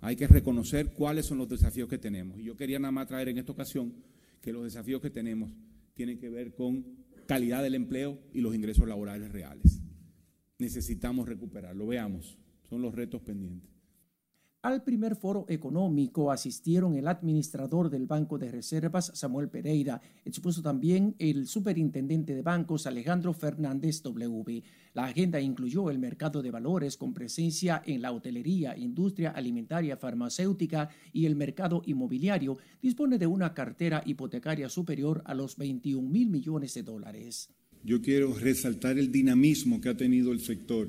Hay 0.00 0.16
que 0.16 0.26
reconocer 0.26 0.92
cuáles 0.92 1.24
son 1.24 1.38
los 1.38 1.48
desafíos 1.48 1.88
que 1.88 1.96
tenemos. 1.96 2.38
Y 2.38 2.44
yo 2.44 2.56
quería 2.56 2.78
nada 2.78 2.92
más 2.92 3.06
traer 3.06 3.30
en 3.30 3.38
esta 3.38 3.52
ocasión 3.52 3.94
que 4.44 4.52
los 4.52 4.64
desafíos 4.64 5.00
que 5.00 5.08
tenemos 5.08 5.50
tienen 5.94 6.18
que 6.18 6.28
ver 6.28 6.54
con 6.54 6.84
calidad 7.26 7.62
del 7.62 7.74
empleo 7.74 8.20
y 8.34 8.42
los 8.42 8.54
ingresos 8.54 8.86
laborales 8.86 9.32
reales. 9.32 9.80
Necesitamos 10.58 11.26
recuperarlo. 11.26 11.86
Veamos, 11.86 12.38
son 12.68 12.82
los 12.82 12.94
retos 12.94 13.22
pendientes. 13.22 13.73
Al 14.64 14.82
primer 14.82 15.14
foro 15.14 15.44
económico 15.50 16.32
asistieron 16.32 16.96
el 16.96 17.06
administrador 17.06 17.90
del 17.90 18.06
Banco 18.06 18.38
de 18.38 18.50
Reservas, 18.50 19.12
Samuel 19.14 19.50
Pereira, 19.50 20.00
expuso 20.24 20.62
también 20.62 21.14
el 21.18 21.46
superintendente 21.46 22.34
de 22.34 22.40
bancos, 22.40 22.86
Alejandro 22.86 23.34
Fernández 23.34 24.00
W. 24.02 24.62
La 24.94 25.04
agenda 25.04 25.38
incluyó 25.38 25.90
el 25.90 25.98
mercado 25.98 26.40
de 26.40 26.50
valores 26.50 26.96
con 26.96 27.12
presencia 27.12 27.82
en 27.84 28.00
la 28.00 28.12
hotelería, 28.12 28.74
industria 28.74 29.32
alimentaria, 29.32 29.98
farmacéutica 29.98 30.88
y 31.12 31.26
el 31.26 31.36
mercado 31.36 31.82
inmobiliario. 31.84 32.56
Dispone 32.80 33.18
de 33.18 33.26
una 33.26 33.52
cartera 33.52 34.02
hipotecaria 34.06 34.70
superior 34.70 35.22
a 35.26 35.34
los 35.34 35.58
21 35.58 36.08
mil 36.08 36.30
millones 36.30 36.72
de 36.72 36.84
dólares. 36.84 37.50
Yo 37.84 38.00
quiero 38.00 38.32
resaltar 38.32 38.96
el 38.96 39.12
dinamismo 39.12 39.82
que 39.82 39.90
ha 39.90 39.96
tenido 39.98 40.32
el 40.32 40.40
sector, 40.40 40.88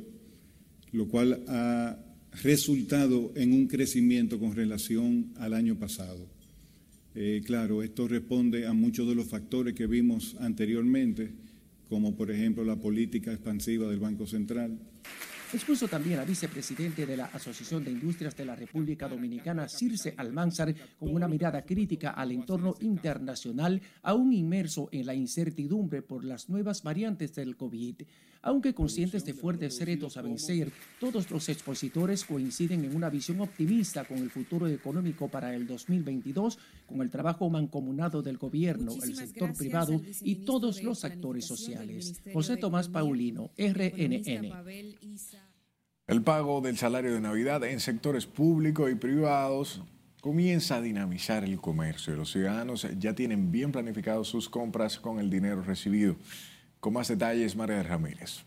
lo 0.93 1.09
cual 1.09 1.43
ha 1.49 1.97
resultado 2.43 3.31
en 3.35 3.53
un 3.53 3.67
crecimiento 3.67 4.39
con 4.39 4.55
relación 4.55 5.33
al 5.37 5.53
año 5.53 5.77
pasado. 5.77 6.27
Eh, 7.13 7.41
claro, 7.45 7.81
esto 7.81 8.07
responde 8.07 8.67
a 8.67 8.73
muchos 8.73 9.07
de 9.07 9.15
los 9.15 9.27
factores 9.27 9.73
que 9.73 9.87
vimos 9.87 10.35
anteriormente, 10.39 11.31
como 11.87 12.15
por 12.15 12.31
ejemplo 12.31 12.63
la 12.63 12.75
política 12.75 13.31
expansiva 13.31 13.87
del 13.87 13.99
Banco 13.99 14.27
Central, 14.27 14.77
Expuso 15.53 15.87
también 15.87 16.17
la 16.17 16.25
vicepresidente 16.25 17.05
de 17.05 17.15
la 17.15 17.25
Asociación 17.25 17.83
de 17.83 17.91
Industrias 17.91 18.35
de 18.35 18.45
la 18.45 18.55
República 18.55 19.07
Dominicana, 19.07 19.69
Circe 19.69 20.13
Almanzar, 20.17 20.75
con 20.99 21.13
una 21.13 21.27
mirada 21.27 21.61
crítica 21.61 22.09
al 22.09 22.31
entorno 22.31 22.75
internacional, 22.81 23.81
aún 24.01 24.33
inmerso 24.33 24.89
en 24.91 25.05
la 25.05 25.13
incertidumbre 25.13 26.01
por 26.01 26.25
las 26.25 26.49
nuevas 26.49 26.81
variantes 26.83 27.35
del 27.35 27.55
COVID. 27.55 28.01
Aunque 28.45 28.75
conscientes 28.75 29.25
de 29.25 29.33
fuertes 29.33 29.83
retos 29.83 30.17
a 30.17 30.21
vencer, 30.21 30.71
todos 30.99 31.31
los 31.31 31.49
expositores 31.49 32.23
coinciden 32.23 32.85
en 32.85 32.95
una 32.95 33.09
visión 33.09 33.41
optimista 33.41 34.05
con 34.05 34.19
el 34.19 34.29
futuro 34.29 34.67
económico 34.67 35.27
para 35.27 35.55
el 35.55 35.65
2022, 35.65 36.59
con 36.85 37.01
el 37.01 37.09
trabajo 37.09 37.49
mancomunado 37.49 38.21
del 38.21 38.37
gobierno, 38.37 38.93
el 39.03 39.15
sector 39.15 39.51
privado 39.53 39.99
y 40.21 40.45
todos 40.45 40.83
los 40.83 41.03
actores 41.03 41.45
sociales. 41.45 42.21
José 42.31 42.57
Tomás 42.57 42.87
Paulino, 42.87 43.49
RNN. 43.57 44.51
El 46.05 46.21
pago 46.21 46.61
del 46.61 46.77
salario 46.77 47.15
de 47.15 47.21
Navidad 47.21 47.63
en 47.63 47.79
sectores 47.79 48.27
públicos 48.27 48.91
y 48.91 48.93
privados 48.93 49.81
comienza 50.21 50.75
a 50.75 50.81
dinamizar 50.81 51.43
el 51.43 51.59
comercio. 51.59 52.15
Los 52.15 52.31
ciudadanos 52.31 52.87
ya 52.99 53.15
tienen 53.15 53.51
bien 53.51 53.71
planificados 53.71 54.27
sus 54.27 54.49
compras 54.49 54.99
con 54.99 55.19
el 55.19 55.31
dinero 55.31 55.63
recibido. 55.63 56.15
Con 56.85 56.93
más 56.93 57.07
detalles, 57.07 57.55
María 57.55 57.81
Ramírez. 57.81 58.45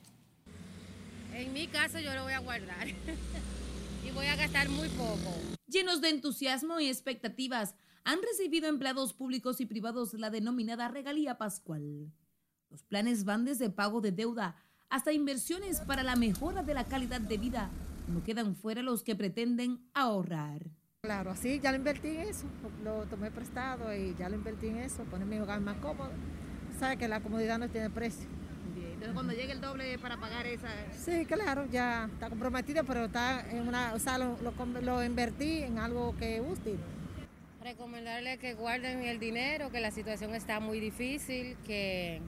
En 1.35 1.53
mi 1.53 1.67
caso 1.67 1.99
yo 1.99 2.15
lo 2.15 2.23
voy 2.23 2.35
a 2.35 2.39
guardar 2.39 2.87
y 4.07 4.11
voy 4.15 4.27
a 4.27 4.37
gastar 4.37 4.69
muy 4.69 4.89
poco. 4.91 5.35
Llenos 5.67 6.01
de 6.01 6.11
entusiasmo 6.11 6.79
y 6.79 6.87
expectativas, 6.87 7.75
han 8.05 8.21
recibido 8.23 8.69
empleados 8.69 9.13
públicos 9.13 9.61
y 9.61 9.67
privados 9.67 10.15
la 10.15 10.31
denominada 10.31 10.87
regalía 10.87 11.37
pascual. 11.37 12.13
Los 12.71 12.85
planes 12.85 13.25
van 13.25 13.45
desde 13.45 13.71
pago 13.71 14.01
de 14.01 14.13
deuda 14.13 14.55
hasta 14.89 15.13
inversiones 15.13 15.81
para 15.81 16.05
la 16.05 16.15
mejora 16.15 16.63
de 16.63 16.75
la 16.75 16.85
calidad 16.85 17.21
de 17.21 17.39
vida. 17.39 17.71
No 18.07 18.23
quedan 18.23 18.55
fuera 18.55 18.83
los 18.83 19.03
que 19.03 19.17
pretenden 19.17 19.81
ahorrar. 19.95 20.65
Claro, 21.03 21.33
así 21.33 21.59
ya 21.59 21.73
lo 21.73 21.79
invertí 21.79 22.07
en 22.07 22.21
eso, 22.21 22.47
lo 22.85 23.03
tomé 23.07 23.33
prestado 23.33 23.93
y 23.93 24.15
ya 24.17 24.29
lo 24.29 24.37
invertí 24.37 24.69
en 24.69 24.77
eso, 24.77 25.03
poner 25.07 25.27
mi 25.27 25.41
hogar 25.41 25.61
más 25.61 25.79
cómodo. 25.79 26.13
Sabe 26.79 26.97
que 26.97 27.09
la 27.09 27.21
comodidad 27.21 27.59
no 27.59 27.69
tiene 27.69 27.91
precio. 27.91 28.27
Bien, 28.75 28.93
entonces 28.93 29.15
cuando 29.15 29.33
llegue 29.33 29.53
el 29.53 29.61
doble 29.61 29.99
para 29.99 30.17
pagar 30.19 30.47
esa... 30.47 30.69
Sí, 30.97 31.25
claro, 31.27 31.67
ya 31.71 32.09
está 32.13 32.29
comprometido, 32.29 32.85
pero 32.85 33.07
está 33.07 33.45
en 33.51 33.67
una, 33.67 33.95
o 33.95 33.99
sea, 33.99 34.19
lo, 34.19 34.37
lo, 34.43 34.81
lo 34.83 35.05
invertí 35.05 35.63
en 35.63 35.79
algo 35.79 36.15
que 36.17 36.37
es 36.37 36.43
útil. 36.43 36.77
Recomendarle 37.63 38.39
que 38.39 38.55
guarden 38.55 39.03
el 39.03 39.19
dinero, 39.19 39.71
que 39.71 39.81
la 39.81 39.91
situación 39.91 40.35
está 40.35 40.61
muy 40.61 40.79
difícil, 40.81 41.57
que 41.67 42.23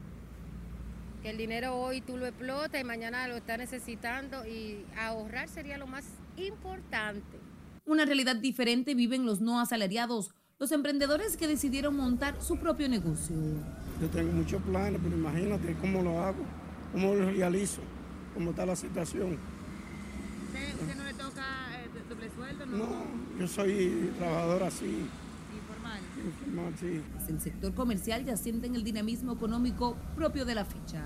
que 1.23 1.31
el 1.31 1.37
dinero 1.37 1.77
hoy 1.77 2.01
tú 2.01 2.17
lo 2.17 2.27
explotas 2.27 2.81
y 2.81 2.85
mañana 2.85 3.29
lo 3.29 3.37
estás 3.37 3.59
necesitando 3.59 4.47
y 4.47 4.85
ahorrar 4.99 5.49
sería 5.49 5.77
lo 5.77 5.87
más 5.87 6.05
importante. 6.37 7.39
Una 7.85 8.05
realidad 8.05 8.37
diferente 8.37 8.95
viven 8.95 9.27
los 9.27 9.41
no 9.41 9.61
asalariados, 9.61 10.31
los 10.59 10.73
emprendedores 10.73 11.37
que 11.37 11.47
decidieron 11.47 11.97
montar 11.97 12.41
su 12.41 12.59
propio 12.59 12.89
negocio. 12.89 13.37
Yo 14.01 14.09
tengo 14.09 14.33
muchos 14.33 14.63
planes, 14.63 15.01
pero 15.03 15.17
imagínate 15.17 15.75
cómo 15.81 16.03
lo 16.03 16.23
hago, 16.23 16.45
cómo 16.93 17.15
lo 17.15 17.31
realizo, 17.31 17.83
cómo 18.35 18.51
está 18.51 18.65
la 18.65 18.77
situación. 18.77 19.37
¿Usted, 20.47 20.81
usted 20.81 20.97
no 20.97 21.05
le 21.05 21.15
toca 21.15 21.45
eh, 21.75 21.89
doble 22.09 22.31
sueldo? 22.35 22.67
No? 22.67 22.77
no, 22.79 23.05
yo 23.39 23.49
soy 23.49 24.13
trabajador 24.19 24.63
así. 24.63 25.07
El 27.29 27.41
sector 27.41 27.75
comercial 27.75 28.25
ya 28.25 28.37
sienten 28.37 28.75
el 28.75 28.85
dinamismo 28.85 29.33
económico 29.33 29.97
propio 30.17 30.45
de 30.45 30.55
la 30.55 30.65
fecha. 30.65 31.03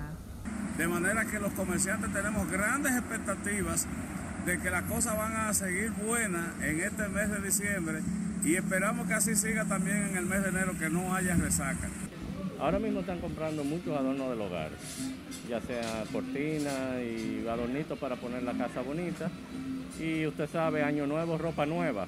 De 0.76 0.88
manera 0.88 1.24
que 1.26 1.38
los 1.38 1.52
comerciantes 1.52 2.12
tenemos 2.12 2.50
grandes 2.50 2.92
expectativas 2.92 3.86
de 4.46 4.58
que 4.58 4.70
las 4.70 4.82
cosas 4.84 5.16
van 5.16 5.32
a 5.36 5.54
seguir 5.54 5.90
buenas 5.92 6.60
en 6.62 6.80
este 6.80 7.08
mes 7.08 7.30
de 7.30 7.40
diciembre 7.40 8.00
y 8.44 8.56
esperamos 8.56 9.06
que 9.06 9.14
así 9.14 9.36
siga 9.36 9.64
también 9.64 10.08
en 10.08 10.16
el 10.16 10.26
mes 10.26 10.42
de 10.42 10.48
enero, 10.50 10.78
que 10.78 10.90
no 10.90 11.14
haya 11.14 11.34
resaca. 11.34 11.88
Ahora 12.60 12.78
mismo 12.78 13.00
están 13.00 13.20
comprando 13.20 13.64
muchos 13.64 13.96
adornos 13.96 14.30
del 14.30 14.40
hogar, 14.40 14.70
ya 15.48 15.60
sea 15.60 16.04
cortinas 16.12 17.02
y 17.02 17.46
adornitos 17.46 17.98
para 17.98 18.16
poner 18.16 18.42
la 18.42 18.52
casa 18.52 18.80
bonita. 18.82 19.30
Y 20.00 20.26
usted 20.26 20.48
sabe, 20.48 20.82
año 20.82 21.06
nuevo, 21.06 21.36
ropa 21.36 21.66
nueva. 21.66 22.06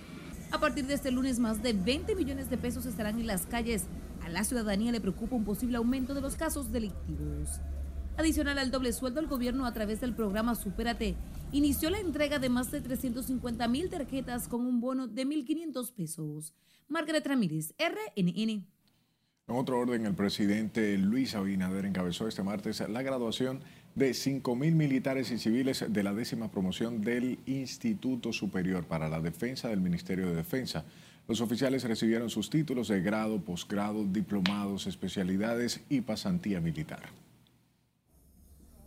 A 0.52 0.58
partir 0.58 0.86
de 0.86 0.94
este 0.94 1.10
lunes, 1.10 1.38
más 1.38 1.62
de 1.62 1.72
20 1.72 2.14
millones 2.14 2.48
de 2.48 2.56
pesos 2.56 2.86
estarán 2.86 3.18
en 3.18 3.26
las 3.26 3.46
calles. 3.46 3.84
A 4.24 4.28
la 4.28 4.44
ciudadanía 4.44 4.92
le 4.92 5.00
preocupa 5.00 5.36
un 5.36 5.44
posible 5.44 5.76
aumento 5.76 6.14
de 6.14 6.20
los 6.20 6.36
casos 6.36 6.72
delictivos. 6.72 7.60
Adicional 8.16 8.58
al 8.58 8.70
doble 8.70 8.92
sueldo, 8.92 9.20
el 9.20 9.26
gobierno, 9.26 9.66
a 9.66 9.72
través 9.72 10.00
del 10.00 10.14
programa 10.14 10.54
Supérate, 10.54 11.16
inició 11.52 11.90
la 11.90 11.98
entrega 11.98 12.38
de 12.38 12.48
más 12.48 12.70
de 12.70 12.80
350 12.80 13.68
mil 13.68 13.90
tarjetas 13.90 14.48
con 14.48 14.62
un 14.64 14.80
bono 14.80 15.06
de 15.06 15.26
1.500 15.26 15.92
pesos. 15.92 16.54
Margaret 16.88 17.26
Ramírez, 17.26 17.74
RNN. 17.78 18.64
En 19.48 19.54
otro 19.54 19.78
orden, 19.78 20.04
el 20.06 20.14
presidente 20.14 20.98
Luis 20.98 21.36
Abinader 21.36 21.84
encabezó 21.84 22.26
este 22.26 22.42
martes 22.42 22.80
la 22.88 23.02
graduación 23.02 23.60
de 23.94 24.10
5.000 24.10 24.72
militares 24.74 25.30
y 25.30 25.38
civiles 25.38 25.84
de 25.88 26.02
la 26.02 26.12
décima 26.12 26.50
promoción 26.50 27.00
del 27.00 27.38
Instituto 27.46 28.32
Superior 28.32 28.86
para 28.86 29.08
la 29.08 29.20
Defensa 29.20 29.68
del 29.68 29.80
Ministerio 29.80 30.26
de 30.26 30.34
Defensa. 30.34 30.84
Los 31.28 31.40
oficiales 31.40 31.84
recibieron 31.84 32.28
sus 32.28 32.50
títulos 32.50 32.88
de 32.88 33.00
grado, 33.02 33.40
posgrado, 33.40 34.04
diplomados, 34.04 34.88
especialidades 34.88 35.80
y 35.88 36.00
pasantía 36.00 36.60
militar. 36.60 37.04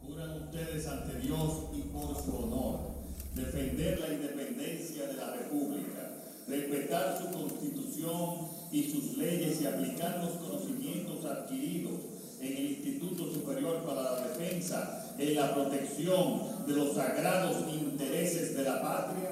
Juran 0.05 0.43
ustedes 0.43 0.85
ante 0.87 1.19
Dios 1.21 1.69
y 1.73 1.83
por 1.83 2.21
su 2.21 2.35
honor 2.35 2.99
defender 3.33 3.97
la 4.01 4.13
independencia 4.13 5.07
de 5.07 5.13
la 5.13 5.35
República, 5.35 6.11
respetar 6.49 7.17
su 7.17 7.31
constitución 7.31 8.59
y 8.71 8.83
sus 8.83 9.17
leyes 9.17 9.61
y 9.61 9.65
aplicar 9.65 10.23
los 10.23 10.33
conocimientos 10.33 11.25
adquiridos 11.25 12.01
en 12.39 12.57
el 12.57 12.65
Instituto 12.71 13.33
Superior 13.33 13.83
para 13.83 14.27
Defensa 14.69 15.15
en 15.17 15.35
la 15.35 15.53
protección 15.53 16.65
de 16.67 16.73
los 16.73 16.93
sagrados 16.93 17.57
intereses 17.71 18.55
de 18.55 18.63
la 18.63 18.81
patria? 18.81 19.31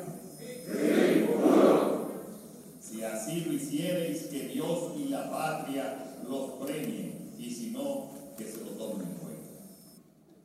Si 2.80 3.04
así 3.04 3.46
lo 3.46 3.54
hiciereis, 3.54 4.24
que 4.24 4.48
Dios 4.48 4.94
y 4.98 5.10
la 5.10 5.30
patria 5.30 6.18
los 6.28 6.52
premien, 6.66 7.34
y 7.38 7.50
si 7.50 7.72
no, 7.72 8.10
que 8.38 8.46
se 8.46 8.64
lo 8.64 8.72
tomen 8.72 9.08
en 9.08 9.14
cuenta. 9.14 9.50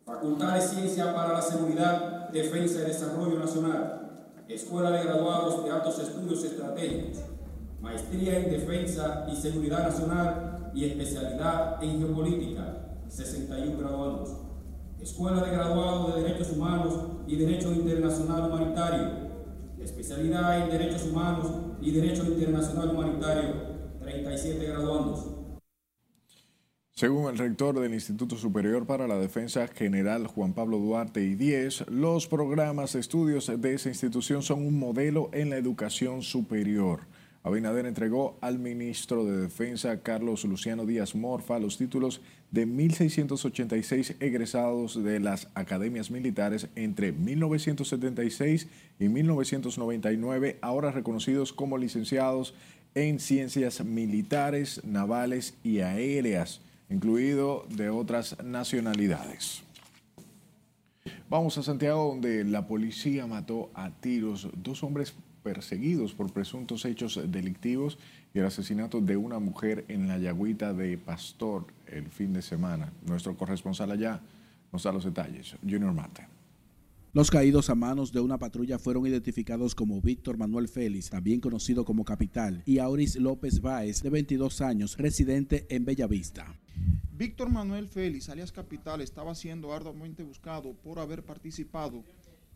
Facultad 0.05 0.55
de 0.57 0.61
Ciencia 0.61 1.15
para 1.15 1.35
la 1.35 1.43
Seguridad, 1.43 2.29
Defensa 2.31 2.81
y 2.81 2.85
Desarrollo 2.85 3.39
Nacional, 3.39 4.27
Escuela 4.49 4.91
de 4.91 5.05
Graduados 5.05 5.65
de 5.65 5.71
Altos 5.71 5.99
Estudios 6.01 6.45
Estratégicos, 6.45 7.23
maestría 7.81 8.39
en 8.39 8.51
Defensa 8.51 9.27
y 9.33 9.37
Seguridad 9.37 9.89
Nacional 9.89 10.71
y 10.75 10.85
especialidad 10.85 11.83
en 11.83 11.99
Geopolítica, 11.99 12.77
61 13.09 13.79
graduados. 13.79 14.42
Escuela 15.03 15.43
de 15.43 15.51
Graduado 15.51 16.13
de 16.13 16.23
Derechos 16.23 16.53
Humanos 16.53 16.95
y 17.27 17.35
Derecho 17.35 17.73
Internacional 17.73 18.49
Humanitario, 18.49 19.09
especialidad 19.81 20.63
en 20.63 20.71
Derechos 20.71 21.07
Humanos 21.07 21.51
y 21.81 21.91
Derecho 21.91 22.25
Internacional 22.25 22.91
Humanitario, 22.91 23.51
37 24.01 24.65
graduandos. 24.65 25.27
Según 26.93 27.29
el 27.31 27.39
rector 27.39 27.81
del 27.81 27.95
Instituto 27.95 28.37
Superior 28.37 28.87
para 28.87 29.09
la 29.09 29.17
Defensa 29.17 29.67
General 29.67 30.29
Juan 30.29 30.53
Pablo 30.53 30.79
Duarte 30.79 31.25
y 31.25 31.35
10, 31.35 31.91
los 31.91 32.29
programas 32.29 32.93
de 32.93 33.01
estudios 33.01 33.51
de 33.61 33.75
esa 33.75 33.89
institución 33.89 34.43
son 34.43 34.65
un 34.65 34.79
modelo 34.79 35.31
en 35.33 35.51
la 35.51 35.57
educación 35.57 36.23
superior. 36.23 37.01
Abinader 37.45 37.87
entregó 37.87 38.39
al 38.41 38.61
ministro 38.61 39.25
de 39.25 39.37
Defensa 39.43 40.01
Carlos 40.01 40.45
Luciano 40.45 40.87
Díaz 40.87 41.17
Morfa 41.17 41.59
los 41.59 41.77
títulos 41.77 42.21
de 42.53 42.69
1.686 42.69 44.15
egresados 44.21 45.03
de 45.03 45.19
las 45.19 45.49
academias 45.55 46.13
militares 46.13 46.69
entre 46.77 47.11
1976 47.11 48.69
y 49.01 49.09
1999, 49.09 50.59
ahora 50.61 50.93
reconocidos 50.93 51.53
como 51.53 51.79
licenciados 51.79 52.55
en 52.95 53.19
ciencias 53.19 53.85
militares, 53.85 54.81
navales 54.85 55.55
y 55.65 55.81
aéreas, 55.81 56.61
incluido 56.91 57.67
de 57.71 57.91
otras 57.91 58.37
nacionalidades. 58.45 59.65
Vamos 61.29 61.59
a 61.59 61.65
Santiago, 61.65 62.09
donde 62.09 62.45
la 62.45 62.69
policía 62.69 63.27
mató 63.27 63.71
a 63.75 63.91
tiros 63.91 64.49
dos 64.55 64.85
hombres 64.85 65.15
perseguidos 65.43 66.15
por 66.15 66.33
presuntos 66.33 66.85
hechos 66.85 67.21
delictivos 67.29 67.99
y 68.35 68.39
el 68.39 68.47
asesinato 68.47 69.01
de 69.01 69.17
una 69.17 69.39
mujer 69.39 69.85
en 69.89 70.09
la 70.09 70.19
Yagüita 70.19 70.73
de 70.73 70.99
Pastor 70.99 71.67
el 71.87 72.09
fin 72.09 72.33
de 72.33 72.43
semana. 72.43 72.93
Nuestro 73.07 73.37
corresponsal 73.37 73.91
allá 73.91 74.21
nos 74.73 74.83
da 74.83 74.93
los 74.93 75.05
detalles. 75.05 75.57
Junior 75.63 75.93
Mate. 75.93 76.27
Los 77.15 77.31
caídos 77.31 77.69
a 77.69 77.75
manos 77.75 78.11
de 78.11 78.21
una 78.21 78.39
patrulla 78.39 78.79
fueron 78.79 79.07
identificados 79.07 79.75
como 79.75 80.01
Víctor 80.01 80.39
Manuel 80.39 80.67
Félix, 80.67 81.11
también 81.11 81.41
conocido 81.41 81.85
como 81.85 82.07
Capital, 82.07 82.63
y 82.65 82.79
Auris 82.79 83.17
López 83.17 83.61
Báez, 83.61 84.03
de 84.03 84.09
22 84.09 84.63
años, 84.63 84.97
residente 84.97 85.67
en 85.69 85.85
Bellavista. 85.85 86.59
Víctor 87.13 87.51
Manuel 87.51 87.89
Félix, 87.89 88.31
alias 88.31 88.51
Capital, 88.51 89.03
estaba 89.03 89.35
siendo 89.35 89.75
arduamente 89.75 90.23
buscado 90.23 90.73
por 90.73 90.99
haber 90.99 91.23
participado 91.23 92.03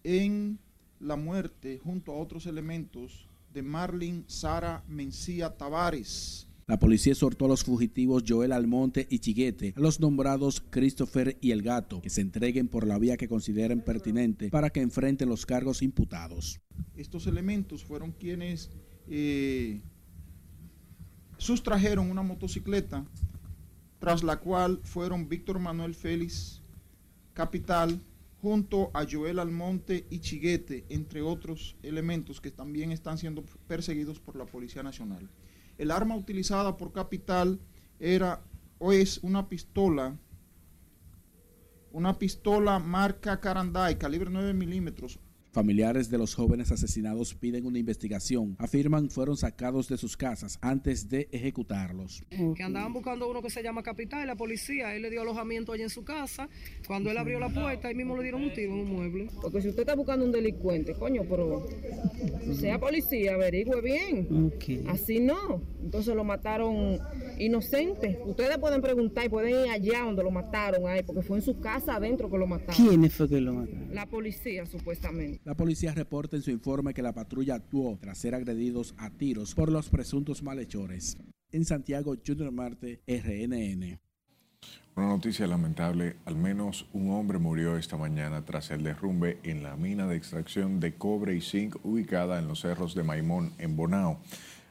en 0.02 0.58
la 1.00 1.16
muerte 1.16 1.78
junto 1.82 2.12
a 2.12 2.16
otros 2.16 2.46
elementos 2.46 3.28
de 3.52 3.62
Marlin 3.62 4.24
Sara 4.26 4.84
Mencía 4.88 5.56
Tavares. 5.56 6.46
La 6.66 6.80
policía 6.80 7.12
exhortó 7.12 7.44
a 7.44 7.48
los 7.48 7.62
fugitivos 7.62 8.24
Joel 8.26 8.50
Almonte 8.50 9.06
y 9.08 9.20
Chiguete, 9.20 9.72
a 9.76 9.80
los 9.80 10.00
nombrados 10.00 10.60
Christopher 10.68 11.38
y 11.40 11.52
El 11.52 11.62
Gato, 11.62 12.02
que 12.02 12.10
se 12.10 12.22
entreguen 12.22 12.66
por 12.66 12.88
la 12.88 12.98
vía 12.98 13.16
que 13.16 13.28
consideren 13.28 13.82
pertinente 13.82 14.50
para 14.50 14.70
que 14.70 14.80
enfrenten 14.80 15.28
los 15.28 15.46
cargos 15.46 15.80
imputados. 15.80 16.60
Estos 16.96 17.28
elementos 17.28 17.84
fueron 17.84 18.10
quienes 18.10 18.70
eh, 19.06 19.80
sustrajeron 21.38 22.10
una 22.10 22.22
motocicleta, 22.22 23.06
tras 24.00 24.24
la 24.24 24.40
cual 24.40 24.80
fueron 24.82 25.28
Víctor 25.28 25.60
Manuel 25.60 25.94
Félix, 25.94 26.62
Capital, 27.32 28.00
junto 28.40 28.90
a 28.94 29.06
Joel 29.10 29.38
Almonte 29.38 30.06
y 30.10 30.20
Chiguete, 30.20 30.84
entre 30.88 31.22
otros 31.22 31.76
elementos 31.82 32.40
que 32.40 32.50
también 32.50 32.92
están 32.92 33.18
siendo 33.18 33.44
perseguidos 33.66 34.20
por 34.20 34.36
la 34.36 34.46
Policía 34.46 34.82
Nacional. 34.82 35.30
El 35.78 35.90
arma 35.90 36.16
utilizada 36.16 36.76
por 36.76 36.92
Capital 36.92 37.60
era 37.98 38.42
o 38.78 38.92
es 38.92 39.18
una 39.22 39.48
pistola, 39.48 40.18
una 41.92 42.18
pistola 42.18 42.78
marca 42.78 43.40
Caranday, 43.40 43.96
calibre 43.96 44.30
9 44.30 44.52
milímetros, 44.52 45.18
Familiares 45.56 46.10
de 46.10 46.18
los 46.18 46.34
jóvenes 46.34 46.70
asesinados 46.70 47.34
piden 47.34 47.64
una 47.64 47.78
investigación. 47.78 48.56
Afirman 48.58 49.08
fueron 49.08 49.38
sacados 49.38 49.88
de 49.88 49.96
sus 49.96 50.14
casas 50.14 50.58
antes 50.60 51.08
de 51.08 51.30
ejecutarlos. 51.32 52.22
Que 52.54 52.62
andaban 52.62 52.92
buscando 52.92 53.26
uno 53.26 53.40
que 53.40 53.48
se 53.48 53.62
llama 53.62 53.82
Capital 53.82 54.26
la 54.26 54.36
policía, 54.36 54.94
él 54.94 55.00
le 55.00 55.08
dio 55.08 55.22
alojamiento 55.22 55.72
allá 55.72 55.84
en 55.84 55.88
su 55.88 56.04
casa. 56.04 56.50
Cuando 56.86 57.10
él 57.10 57.16
abrió 57.16 57.40
la 57.40 57.48
puerta, 57.48 57.88
ahí 57.88 57.94
mismo 57.94 58.18
le 58.18 58.24
dieron 58.24 58.42
un 58.42 58.52
tiro 58.52 58.74
en 58.74 58.80
un 58.80 58.92
mueble. 58.92 59.30
Porque 59.40 59.62
si 59.62 59.68
usted 59.68 59.80
está 59.80 59.94
buscando 59.94 60.26
un 60.26 60.32
delincuente, 60.32 60.92
coño, 60.92 61.22
pero 61.26 61.66
sea 62.60 62.78
policía, 62.78 63.32
averigüe 63.32 63.80
bien. 63.80 64.52
Así 64.88 65.20
no. 65.20 65.62
Entonces 65.82 66.14
lo 66.14 66.24
mataron 66.24 66.98
inocente. 67.38 68.20
Ustedes 68.26 68.58
pueden 68.58 68.82
preguntar 68.82 69.24
y 69.24 69.28
pueden 69.30 69.50
ir 69.64 69.70
allá 69.70 70.02
donde 70.02 70.22
lo 70.22 70.30
mataron, 70.30 70.86
ahí, 70.86 71.02
porque 71.02 71.22
fue 71.22 71.38
en 71.38 71.42
su 71.42 71.60
casa 71.60 71.94
adentro 71.94 72.30
que 72.30 72.36
lo 72.36 72.46
mataron. 72.46 72.74
¿Quiénes 72.74 73.14
fue 73.14 73.26
que 73.26 73.40
lo 73.40 73.54
mataron? 73.54 73.94
La 73.94 74.04
policía, 74.04 74.66
supuestamente. 74.66 75.45
La 75.46 75.54
policía 75.54 75.94
reporta 75.94 76.34
en 76.34 76.42
su 76.42 76.50
informe 76.50 76.92
que 76.92 77.02
la 77.02 77.12
patrulla 77.12 77.54
actuó 77.54 77.96
tras 78.00 78.18
ser 78.18 78.34
agredidos 78.34 78.96
a 78.98 79.10
tiros 79.10 79.54
por 79.54 79.70
los 79.70 79.88
presuntos 79.88 80.42
malhechores. 80.42 81.18
En 81.52 81.64
Santiago, 81.64 82.16
Junior 82.26 82.50
Marte, 82.50 83.00
RNN. 83.06 84.00
Una 84.96 85.06
noticia 85.06 85.46
lamentable, 85.46 86.16
al 86.24 86.34
menos 86.34 86.88
un 86.92 87.12
hombre 87.12 87.38
murió 87.38 87.76
esta 87.76 87.96
mañana 87.96 88.44
tras 88.44 88.72
el 88.72 88.82
derrumbe 88.82 89.38
en 89.44 89.62
la 89.62 89.76
mina 89.76 90.08
de 90.08 90.16
extracción 90.16 90.80
de 90.80 90.96
cobre 90.96 91.36
y 91.36 91.40
zinc 91.40 91.76
ubicada 91.84 92.40
en 92.40 92.48
los 92.48 92.62
cerros 92.62 92.96
de 92.96 93.04
Maimón, 93.04 93.52
en 93.58 93.76
Bonao. 93.76 94.18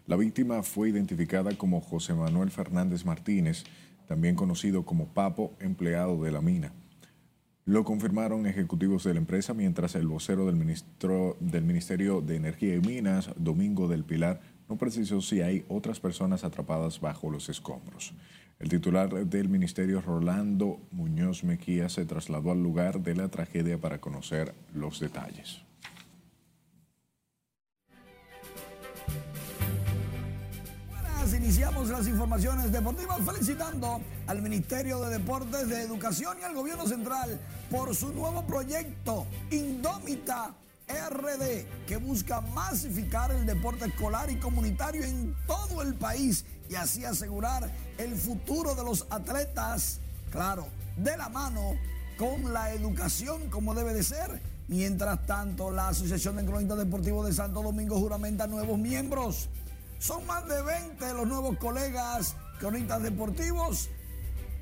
La 0.08 0.18
víctima 0.18 0.62
fue 0.62 0.90
identificada 0.90 1.58
como 1.58 1.80
José 1.80 2.14
Manuel 2.14 2.52
Fernández 2.52 3.06
Martínez, 3.06 3.64
también 4.10 4.36
conocido 4.36 4.84
como 4.84 5.08
Papo, 5.08 5.56
empleado 5.62 6.22
de 6.22 6.34
la 6.34 6.42
mina. 6.42 6.74
Lo 7.68 7.84
confirmaron 7.84 8.46
ejecutivos 8.46 9.04
de 9.06 9.14
la 9.16 9.20
empresa, 9.20 9.56
mientras 9.56 9.96
el 9.96 10.06
vocero 10.06 10.46
del, 10.46 10.56
ministro, 10.56 11.36
del 11.40 11.64
Ministerio 11.64 12.22
de 12.22 12.36
Energía 12.36 12.76
y 12.76 12.80
Minas, 12.80 13.32
Domingo 13.38 13.88
del 13.88 14.04
Pilar, 14.04 14.40
no 14.70 14.78
precisó 14.78 15.20
si 15.20 15.42
hay 15.42 15.66
otras 15.68 16.00
personas 16.00 16.44
atrapadas 16.44 17.02
bajo 17.02 17.32
los 17.32 17.50
escombros. 17.50 18.14
El 18.60 18.70
titular 18.70 19.26
del 19.26 19.50
ministerio, 19.50 20.00
Rolando 20.00 20.80
Muñoz 20.92 21.44
Mequía, 21.44 21.90
se 21.90 22.06
trasladó 22.06 22.52
al 22.52 22.62
lugar 22.62 23.02
de 23.02 23.16
la 23.16 23.30
tragedia 23.30 23.80
para 23.80 24.00
conocer 24.00 24.54
los 24.76 25.00
detalles. 25.00 25.65
Iniciamos 31.34 31.90
las 31.90 32.08
informaciones 32.08 32.72
deportivas 32.72 33.20
felicitando 33.26 34.02
al 34.28 34.42
Ministerio 34.42 35.00
de 35.02 35.18
Deportes 35.18 35.68
de 35.68 35.82
Educación 35.82 36.38
y 36.40 36.44
al 36.44 36.54
Gobierno 36.54 36.88
Central 36.88 37.40
por 37.72 37.96
su 37.96 38.14
nuevo 38.14 38.46
proyecto 38.46 39.26
Indómita 39.50 40.54
RD, 40.88 41.86
que 41.88 41.98
busca 41.98 42.42
masificar 42.42 43.32
el 43.32 43.46
deporte 43.46 43.86
escolar 43.86 44.30
y 44.30 44.36
comunitario 44.36 45.04
en 45.04 45.36
todo 45.48 45.82
el 45.82 45.96
país 45.96 46.46
y 46.70 46.76
así 46.76 47.06
asegurar 47.06 47.72
el 47.98 48.16
futuro 48.16 48.76
de 48.76 48.84
los 48.84 49.08
atletas, 49.10 50.00
claro, 50.32 50.68
de 50.98 51.18
la 51.18 51.30
mano 51.30 51.74
con 52.18 52.54
la 52.54 52.74
educación 52.74 53.50
como 53.50 53.74
debe 53.74 53.94
de 53.94 54.04
ser. 54.04 54.42
Mientras 54.68 55.26
tanto, 55.26 55.72
la 55.72 55.90
Asociación 55.90 56.36
de 56.38 56.46
Cronistas 56.46 56.78
Deportivos 56.78 57.26
de 57.26 57.34
Santo 57.34 57.62
Domingo 57.62 58.00
juramenta 58.00 58.48
nuevos 58.48 58.78
miembros. 58.78 59.50
Son 60.00 60.26
más 60.28 60.48
de 60.48 60.62
20 60.62 61.14
los 61.14 61.28
nuevos 61.28 61.58
colegas 61.58 62.36
cronistas 62.60 63.04
deportivos 63.04 63.90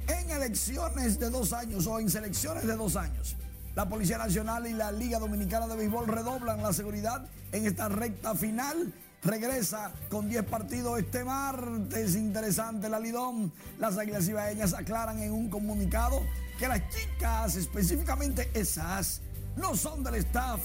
en 0.08 0.30
elecciones 0.32 1.20
de 1.20 1.30
dos 1.30 1.54
años 1.54 1.88
o 1.88 2.00
en 2.00 2.10
selecciones 2.10 2.66
de 2.66 2.76
dos 2.76 2.96
años. 2.96 3.36
La 3.76 3.90
Policía 3.90 4.18
Nacional 4.18 4.68
y 4.68 4.74
la 4.74 4.92
Liga 4.92 5.18
Dominicana 5.18 5.68
de 5.68 5.76
Béisbol 5.76 6.08
redoblan 6.08 6.62
la 6.62 6.74
seguridad 6.74 7.26
en 7.52 7.66
esta 7.66 7.90
recta 7.90 8.36
final. 8.36 8.94
Regresa 9.24 9.92
con 10.10 10.30
10 10.30 10.44
partidos 10.46 11.00
este 11.00 11.24
martes. 11.24 12.16
Interesante 12.16 12.90
la 12.90 13.00
Lidón. 13.00 13.52
Las 13.80 13.98
Águilas 13.98 14.28
Ibaeñas 14.28 14.74
aclaran 14.74 15.20
en 15.24 15.32
un 15.32 15.50
comunicado 15.50 16.22
que 16.60 16.68
las 16.68 16.82
chicas, 16.90 17.56
específicamente 17.56 18.52
esas, 18.54 19.22
no 19.56 19.76
son 19.76 20.04
del 20.04 20.16
staff 20.16 20.60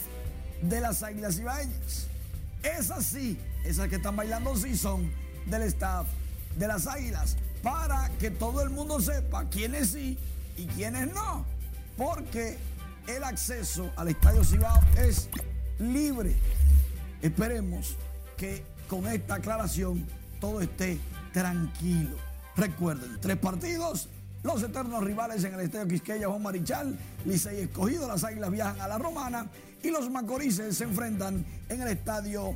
de 0.61 0.81
las 0.81 1.03
Águilas 1.03 1.39
Ibaeñas. 1.39 2.09
Es 2.63 2.91
así 2.91 3.39
esas 3.65 3.89
que 3.89 3.97
están 3.97 4.17
bailando 4.17 4.57
sí 4.57 4.77
son 4.77 5.11
del 5.47 5.63
staff 5.63 6.07
de 6.57 6.67
las 6.67 6.87
Águilas, 6.87 7.37
para 7.63 8.11
que 8.19 8.31
todo 8.31 8.63
el 8.63 8.71
mundo 8.71 9.01
sepa 9.01 9.45
quiénes 9.49 9.91
sí 9.91 10.19
y 10.57 10.67
quiénes 10.67 11.13
no, 11.13 11.45
porque 11.97 12.59
el 13.07 13.23
acceso 13.25 13.91
al 13.97 14.09
Estadio 14.09 14.45
Cibao 14.45 14.81
es 14.97 15.29
libre. 15.79 16.35
Esperemos 17.23 17.97
que 18.37 18.65
con 18.89 19.07
esta 19.07 19.37
aclaración 19.37 20.07
todo 20.41 20.61
esté 20.61 20.99
tranquilo. 21.33 22.17
Recuerden, 22.57 23.19
tres 23.21 23.37
partidos, 23.37 24.09
los 24.43 24.63
eternos 24.63 25.05
rivales 25.05 25.45
en 25.45 25.55
el 25.55 25.61
Estadio 25.61 25.89
Quisqueya, 25.89 26.29
Juan 26.29 26.43
Marichal, 26.43 26.99
Licey 27.25 27.61
Escogido, 27.61 28.09
las 28.09 28.25
Águilas 28.25 28.51
viajan 28.51 28.81
a 28.81 28.89
la 28.89 28.99
Romana 28.99 29.47
y 29.83 29.91
los 29.91 30.11
Macorices 30.11 30.77
se 30.77 30.85
enfrentan 30.85 31.45
en 31.69 31.83
el 31.83 31.89
Estadio 31.89 32.55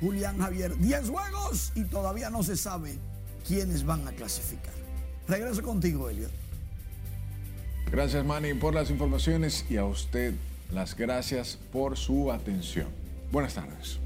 Julián 0.00 0.38
Javier. 0.38 0.76
10 0.76 1.10
juegos 1.10 1.72
y 1.74 1.84
todavía 1.84 2.30
no 2.30 2.42
se 2.42 2.56
sabe 2.56 2.98
quiénes 3.46 3.84
van 3.84 4.06
a 4.06 4.12
clasificar. 4.12 4.74
Regreso 5.28 5.62
contigo, 5.62 6.08
Elliot. 6.08 6.30
Gracias, 7.90 8.24
Manny, 8.24 8.54
por 8.54 8.74
las 8.74 8.90
informaciones 8.90 9.64
y 9.68 9.76
a 9.76 9.84
usted 9.84 10.34
las 10.72 10.96
gracias 10.96 11.58
por 11.72 11.96
su 11.96 12.30
atención. 12.30 12.88
Buenas 13.32 13.54
tardes. 13.54 13.98